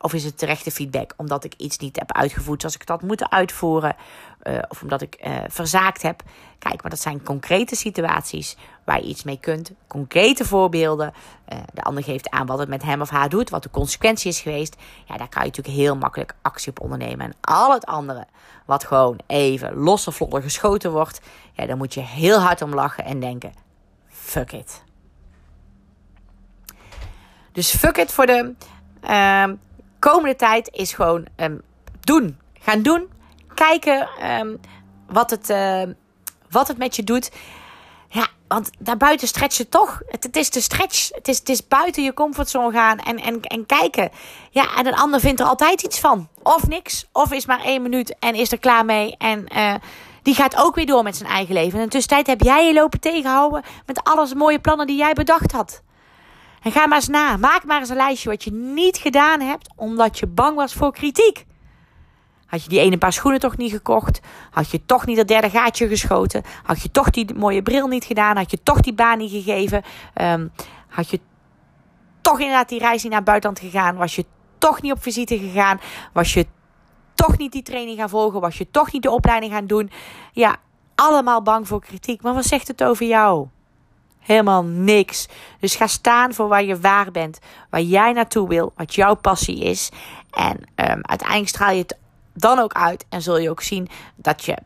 Of 0.00 0.12
is 0.12 0.24
het 0.24 0.38
terechte 0.38 0.70
feedback 0.70 1.14
omdat 1.16 1.44
ik 1.44 1.54
iets 1.56 1.78
niet 1.78 1.98
heb 1.98 2.12
uitgevoerd 2.12 2.60
zoals 2.60 2.76
ik 2.76 2.86
dat 2.86 3.02
moeten 3.02 3.30
uitvoeren? 3.30 3.96
Uh, 4.42 4.58
of 4.68 4.82
omdat 4.82 5.02
ik 5.02 5.18
uh, 5.26 5.36
verzaakt 5.48 6.02
heb? 6.02 6.22
Kijk, 6.58 6.82
maar 6.82 6.90
dat 6.90 7.00
zijn 7.00 7.22
concrete 7.22 7.76
situaties 7.76 8.56
waar 8.84 9.00
je 9.00 9.08
iets 9.08 9.22
mee 9.22 9.38
kunt. 9.40 9.72
Concrete 9.86 10.44
voorbeelden. 10.44 11.12
Uh, 11.52 11.58
de 11.74 11.82
ander 11.82 12.02
geeft 12.02 12.30
aan 12.30 12.46
wat 12.46 12.58
het 12.58 12.68
met 12.68 12.82
hem 12.82 13.00
of 13.00 13.10
haar 13.10 13.28
doet, 13.28 13.50
wat 13.50 13.62
de 13.62 13.70
consequentie 13.70 14.30
is 14.30 14.40
geweest. 14.40 14.76
Ja, 15.04 15.16
daar 15.16 15.28
kan 15.28 15.42
je 15.42 15.48
natuurlijk 15.48 15.76
heel 15.76 15.96
makkelijk 15.96 16.34
actie 16.42 16.70
op 16.70 16.80
ondernemen. 16.80 17.26
En 17.26 17.34
al 17.40 17.72
het 17.72 17.86
andere, 17.86 18.26
wat 18.66 18.84
gewoon 18.84 19.18
even 19.26 19.74
losse 19.74 20.12
vlodder 20.12 20.42
geschoten 20.42 20.90
wordt, 20.90 21.20
ja, 21.52 21.66
daar 21.66 21.76
moet 21.76 21.94
je 21.94 22.00
heel 22.00 22.40
hard 22.40 22.62
om 22.62 22.74
lachen 22.74 23.04
en 23.04 23.20
denken: 23.20 23.52
fuck 24.08 24.52
it. 24.52 24.86
Dus 27.58 27.74
fuck 27.74 27.96
it 27.96 28.12
voor 28.12 28.26
de 28.26 28.54
uh, 29.10 29.44
komende 29.98 30.36
tijd 30.36 30.68
is 30.72 30.92
gewoon 30.92 31.26
um, 31.36 31.62
doen. 32.00 32.38
Gaan 32.60 32.82
doen. 32.82 33.08
kijken 33.54 34.08
ehm, 34.20 34.56
wat, 35.06 35.30
het, 35.30 35.54
wat 36.50 36.68
het 36.68 36.78
met 36.78 36.96
je 36.96 37.04
doet. 37.04 37.30
Ja, 38.08 38.26
want 38.48 38.70
daarbuiten 38.78 39.28
stretch 39.28 39.56
je 39.56 39.68
toch. 39.68 40.00
Het, 40.06 40.36
is 40.36 40.50
de 40.50 40.60
stretch. 40.60 41.08
Het 41.14 41.28
is, 41.28 41.38
het 41.38 41.48
is 41.48 41.68
buiten 41.68 42.02
je 42.02 42.14
comfortzone 42.14 42.72
gaan 42.72 42.98
en, 42.98 43.16
en, 43.16 43.40
en 43.40 43.66
kijken. 43.66 44.10
Ja, 44.50 44.76
en 44.76 44.86
een 44.86 44.94
ander 44.94 45.20
vindt 45.20 45.40
er 45.40 45.46
altijd 45.46 45.82
iets 45.82 46.00
van. 46.00 46.28
Of 46.42 46.68
niks. 46.68 47.06
Of 47.12 47.32
is 47.32 47.46
maar 47.46 47.64
één 47.64 47.82
minuut 47.82 48.16
en 48.18 48.34
is 48.34 48.52
er 48.52 48.58
klaar 48.58 48.84
mee. 48.84 49.16
En 49.16 49.46
uh, 49.56 49.74
die 50.22 50.34
gaat 50.34 50.56
ook 50.56 50.74
weer 50.74 50.86
door 50.86 51.02
met 51.02 51.16
zijn 51.16 51.30
eigen 51.30 51.54
leven. 51.54 51.72
En 51.72 51.78
in 51.78 51.84
de 51.84 51.90
tussentijd 51.90 52.26
heb 52.26 52.40
jij 52.40 52.66
je 52.66 52.74
lopen 52.74 53.00
tegenhouden 53.00 53.62
met 53.86 54.04
alles 54.04 54.34
mooie 54.34 54.60
plannen 54.60 54.86
die 54.86 54.96
jij 54.96 55.12
bedacht 55.12 55.52
had. 55.52 55.82
En 56.68 56.74
ga 56.74 56.86
maar 56.86 56.98
eens 56.98 57.08
na. 57.08 57.36
Maak 57.36 57.64
maar 57.64 57.80
eens 57.80 57.88
een 57.88 57.96
lijstje 57.96 58.28
wat 58.28 58.44
je 58.44 58.52
niet 58.52 58.96
gedaan 58.96 59.40
hebt 59.40 59.68
omdat 59.76 60.18
je 60.18 60.26
bang 60.26 60.56
was 60.56 60.74
voor 60.74 60.92
kritiek. 60.92 61.46
Had 62.46 62.62
je 62.62 62.68
die 62.68 62.80
ene 62.80 62.98
paar 62.98 63.12
schoenen 63.12 63.40
toch 63.40 63.56
niet 63.56 63.70
gekocht? 63.70 64.20
Had 64.50 64.70
je 64.70 64.84
toch 64.86 65.06
niet 65.06 65.16
dat 65.16 65.28
derde 65.28 65.50
gaatje 65.50 65.88
geschoten? 65.88 66.42
Had 66.62 66.82
je 66.82 66.90
toch 66.90 67.10
die 67.10 67.34
mooie 67.34 67.62
bril 67.62 67.86
niet 67.86 68.04
gedaan? 68.04 68.36
Had 68.36 68.50
je 68.50 68.62
toch 68.62 68.80
die 68.80 68.92
baan 68.92 69.18
niet 69.18 69.30
gegeven? 69.30 69.82
Um, 70.14 70.52
had 70.88 71.10
je 71.10 71.20
toch 72.20 72.38
inderdaad 72.38 72.68
die 72.68 72.78
reis 72.78 73.02
niet 73.02 73.12
naar 73.12 73.20
het 73.20 73.28
buitenland 73.28 73.60
gegaan? 73.60 73.96
Was 73.96 74.16
je 74.16 74.24
toch 74.58 74.82
niet 74.82 74.92
op 74.92 75.02
visite 75.02 75.38
gegaan? 75.38 75.80
Was 76.12 76.34
je 76.34 76.46
toch 77.14 77.38
niet 77.38 77.52
die 77.52 77.62
training 77.62 77.98
gaan 77.98 78.08
volgen? 78.08 78.40
Was 78.40 78.58
je 78.58 78.70
toch 78.70 78.92
niet 78.92 79.02
de 79.02 79.10
opleiding 79.10 79.52
gaan 79.52 79.66
doen? 79.66 79.90
Ja, 80.32 80.56
allemaal 80.94 81.42
bang 81.42 81.68
voor 81.68 81.80
kritiek. 81.80 82.22
Maar 82.22 82.34
wat 82.34 82.46
zegt 82.46 82.68
het 82.68 82.84
over 82.84 83.06
jou? 83.06 83.48
Helemaal 84.28 84.64
niks. 84.64 85.28
Dus 85.60 85.76
ga 85.76 85.86
staan 85.86 86.34
voor 86.34 86.48
waar 86.48 86.64
je 86.64 86.80
waar 86.80 87.10
bent, 87.10 87.38
waar 87.70 87.80
jij 87.80 88.12
naartoe 88.12 88.48
wil, 88.48 88.72
wat 88.76 88.94
jouw 88.94 89.14
passie 89.14 89.58
is. 89.58 89.90
En 90.30 90.56
um, 90.56 91.00
uiteindelijk 91.02 91.48
straal 91.48 91.72
je 91.72 91.82
het 91.82 91.96
dan 92.34 92.58
ook 92.58 92.72
uit 92.72 93.06
en 93.08 93.22
zul 93.22 93.38
je 93.38 93.50
ook 93.50 93.62
zien 93.62 93.88
dat 94.16 94.44
je 94.44 94.56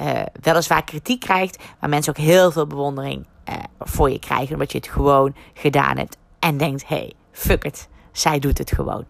uh, 0.00 0.14
uh, 0.14 0.22
weliswaar 0.40 0.84
kritiek 0.84 1.20
krijgt, 1.20 1.62
maar 1.80 1.88
mensen 1.88 2.16
ook 2.16 2.24
heel 2.24 2.52
veel 2.52 2.66
bewondering 2.66 3.26
uh, 3.48 3.54
voor 3.78 4.10
je 4.10 4.18
krijgen, 4.18 4.52
omdat 4.52 4.72
je 4.72 4.78
het 4.78 4.88
gewoon 4.88 5.34
gedaan 5.54 5.96
hebt 5.96 6.16
en 6.38 6.56
denkt: 6.56 6.88
hey, 6.88 7.12
fuck 7.32 7.64
it, 7.64 7.88
zij 8.12 8.38
doet 8.38 8.58
het 8.58 8.72
gewoon. 8.72 9.04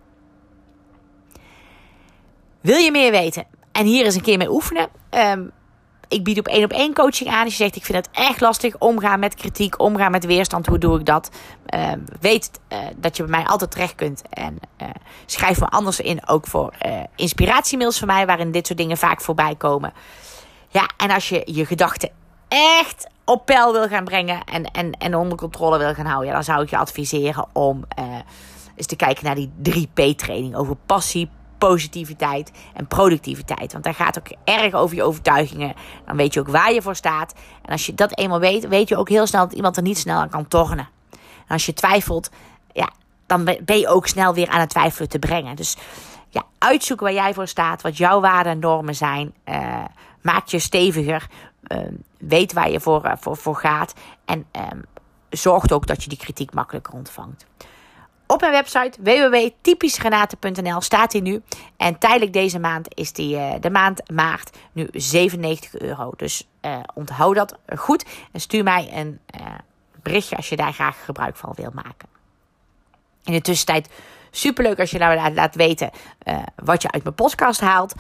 Wil 2.60 2.76
je 2.76 2.90
meer 2.90 3.10
weten 3.10 3.46
en 3.72 3.86
hier 3.86 4.04
eens 4.04 4.14
een 4.14 4.22
keer 4.22 4.38
mee 4.38 4.52
oefenen? 4.52 4.88
Um, 5.10 5.52
ik 6.12 6.24
bied 6.24 6.38
op 6.38 6.46
één 6.46 6.64
op 6.64 6.72
één 6.72 6.94
coaching 6.94 7.30
aan. 7.30 7.44
Als 7.44 7.56
je 7.56 7.62
zegt, 7.62 7.76
ik 7.76 7.84
vind 7.84 8.06
het 8.06 8.08
echt 8.12 8.40
lastig 8.40 8.78
omgaan 8.78 9.20
met 9.20 9.34
kritiek, 9.34 9.80
omgaan 9.80 10.10
met 10.10 10.24
weerstand. 10.24 10.66
Hoe 10.66 10.78
doe 10.78 10.98
ik 10.98 11.06
dat? 11.06 11.30
Uh, 11.74 11.92
weet 12.20 12.50
uh, 12.68 12.78
dat 12.96 13.16
je 13.16 13.22
bij 13.22 13.38
mij 13.38 13.46
altijd 13.46 13.70
terecht 13.70 13.94
kunt. 13.94 14.22
En 14.30 14.58
uh, 14.82 14.88
schrijf 15.26 15.60
me 15.60 15.66
anders 15.66 16.00
in, 16.00 16.28
ook 16.28 16.46
voor 16.46 16.74
inspiratiemails 17.16 17.98
van 17.98 18.08
mij, 18.08 18.26
waarin 18.26 18.52
dit 18.52 18.66
soort 18.66 18.78
dingen 18.78 18.96
vaak 18.96 19.20
voorbij 19.20 19.54
komen. 19.54 19.92
Ja, 20.68 20.88
en 20.96 21.10
als 21.10 21.28
je 21.28 21.42
je 21.44 21.66
gedachten 21.66 22.10
echt 22.48 23.06
op 23.24 23.46
peil 23.46 23.72
wil 23.72 23.88
gaan 23.88 24.04
brengen 24.04 24.44
en, 24.44 24.64
en, 24.64 24.92
en 24.92 25.16
onder 25.16 25.38
controle 25.38 25.78
wil 25.78 25.94
gaan 25.94 26.06
houden, 26.06 26.28
ja, 26.28 26.34
dan 26.34 26.44
zou 26.44 26.62
ik 26.62 26.70
je 26.70 26.76
adviseren 26.76 27.46
om 27.52 27.84
eens 28.76 28.86
te 28.86 28.96
kijken 28.96 29.24
naar 29.24 29.34
die 29.34 29.52
3P-training 29.62 30.54
over 30.54 30.76
passie, 30.86 31.30
positiviteit 31.68 32.52
en 32.74 32.86
productiviteit. 32.86 33.72
Want 33.72 33.84
daar 33.84 33.94
gaat 33.94 34.18
ook 34.18 34.36
erg 34.44 34.74
over 34.74 34.96
je 34.96 35.02
overtuigingen. 35.02 35.74
Dan 36.04 36.16
weet 36.16 36.34
je 36.34 36.40
ook 36.40 36.48
waar 36.48 36.72
je 36.72 36.82
voor 36.82 36.96
staat. 36.96 37.34
En 37.62 37.72
als 37.72 37.86
je 37.86 37.94
dat 37.94 38.18
eenmaal 38.18 38.40
weet, 38.40 38.68
weet 38.68 38.88
je 38.88 38.96
ook 38.96 39.08
heel 39.08 39.26
snel 39.26 39.46
dat 39.48 39.56
iemand 39.56 39.76
er 39.76 39.82
niet 39.82 39.98
snel 39.98 40.18
aan 40.18 40.28
kan 40.28 40.48
tornen. 40.48 40.88
En 41.10 41.48
als 41.48 41.66
je 41.66 41.74
twijfelt, 41.74 42.30
ja, 42.72 42.90
dan 43.26 43.44
ben 43.44 43.78
je 43.78 43.88
ook 43.88 44.06
snel 44.06 44.34
weer 44.34 44.48
aan 44.48 44.60
het 44.60 44.70
twijfelen 44.70 45.08
te 45.08 45.18
brengen. 45.18 45.56
Dus 45.56 45.76
ja, 46.28 46.42
uitzoeken 46.58 47.06
waar 47.06 47.14
jij 47.14 47.34
voor 47.34 47.48
staat, 47.48 47.82
wat 47.82 47.96
jouw 47.96 48.20
waarden 48.20 48.52
en 48.52 48.58
normen 48.58 48.94
zijn. 48.94 49.34
Uh, 49.44 49.84
maak 50.22 50.46
je 50.46 50.58
steviger. 50.58 51.26
Uh, 51.68 51.78
weet 52.18 52.52
waar 52.52 52.70
je 52.70 52.80
voor, 52.80 53.06
uh, 53.06 53.12
voor, 53.20 53.36
voor 53.36 53.56
gaat. 53.56 53.94
En 54.24 54.46
zorg 55.30 55.70
ook 55.70 55.86
dat 55.86 56.02
je 56.02 56.08
die 56.08 56.18
kritiek 56.18 56.54
makkelijker 56.54 56.94
ontvangt. 56.94 57.46
Op 58.32 58.40
mijn 58.40 58.52
website 58.52 59.02
www.typischrenate.nl 59.02 60.80
staat 60.80 61.12
hij 61.12 61.20
nu. 61.20 61.42
En 61.76 61.98
tijdelijk 61.98 62.32
deze 62.32 62.58
maand 62.58 62.94
is 62.94 63.12
die, 63.12 63.36
uh, 63.36 63.52
de 63.60 63.70
maand 63.70 64.10
maart 64.10 64.56
nu 64.72 64.88
97 64.92 65.80
euro. 65.80 66.12
Dus 66.16 66.48
uh, 66.62 66.78
onthoud 66.94 67.34
dat 67.34 67.58
goed 67.76 68.04
en 68.32 68.40
stuur 68.40 68.62
mij 68.62 68.90
een 68.92 69.18
uh, 69.40 69.46
berichtje 70.02 70.36
als 70.36 70.48
je 70.48 70.56
daar 70.56 70.72
graag 70.72 71.04
gebruik 71.04 71.36
van 71.36 71.52
wil 71.54 71.70
maken. 71.72 72.08
In 73.24 73.32
de 73.32 73.40
tussentijd 73.40 73.88
superleuk 74.30 74.80
als 74.80 74.90
je 74.90 74.98
nou 74.98 75.32
laat 75.34 75.54
weten 75.54 75.90
wat 76.56 76.82
je 76.82 76.90
uit 76.90 77.02
mijn 77.02 77.14
podcast 77.14 77.60
haalt. 77.60 77.94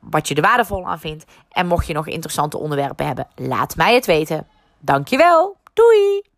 wat 0.00 0.28
je 0.28 0.34
er 0.34 0.42
waardevol 0.42 0.86
aan 0.86 1.00
vindt. 1.00 1.24
En 1.50 1.66
mocht 1.66 1.86
je 1.86 1.92
nog 1.92 2.06
interessante 2.06 2.58
onderwerpen 2.58 3.06
hebben, 3.06 3.26
laat 3.34 3.76
mij 3.76 3.94
het 3.94 4.06
weten. 4.06 4.46
Dankjewel. 4.78 5.56
Doei! 5.72 6.35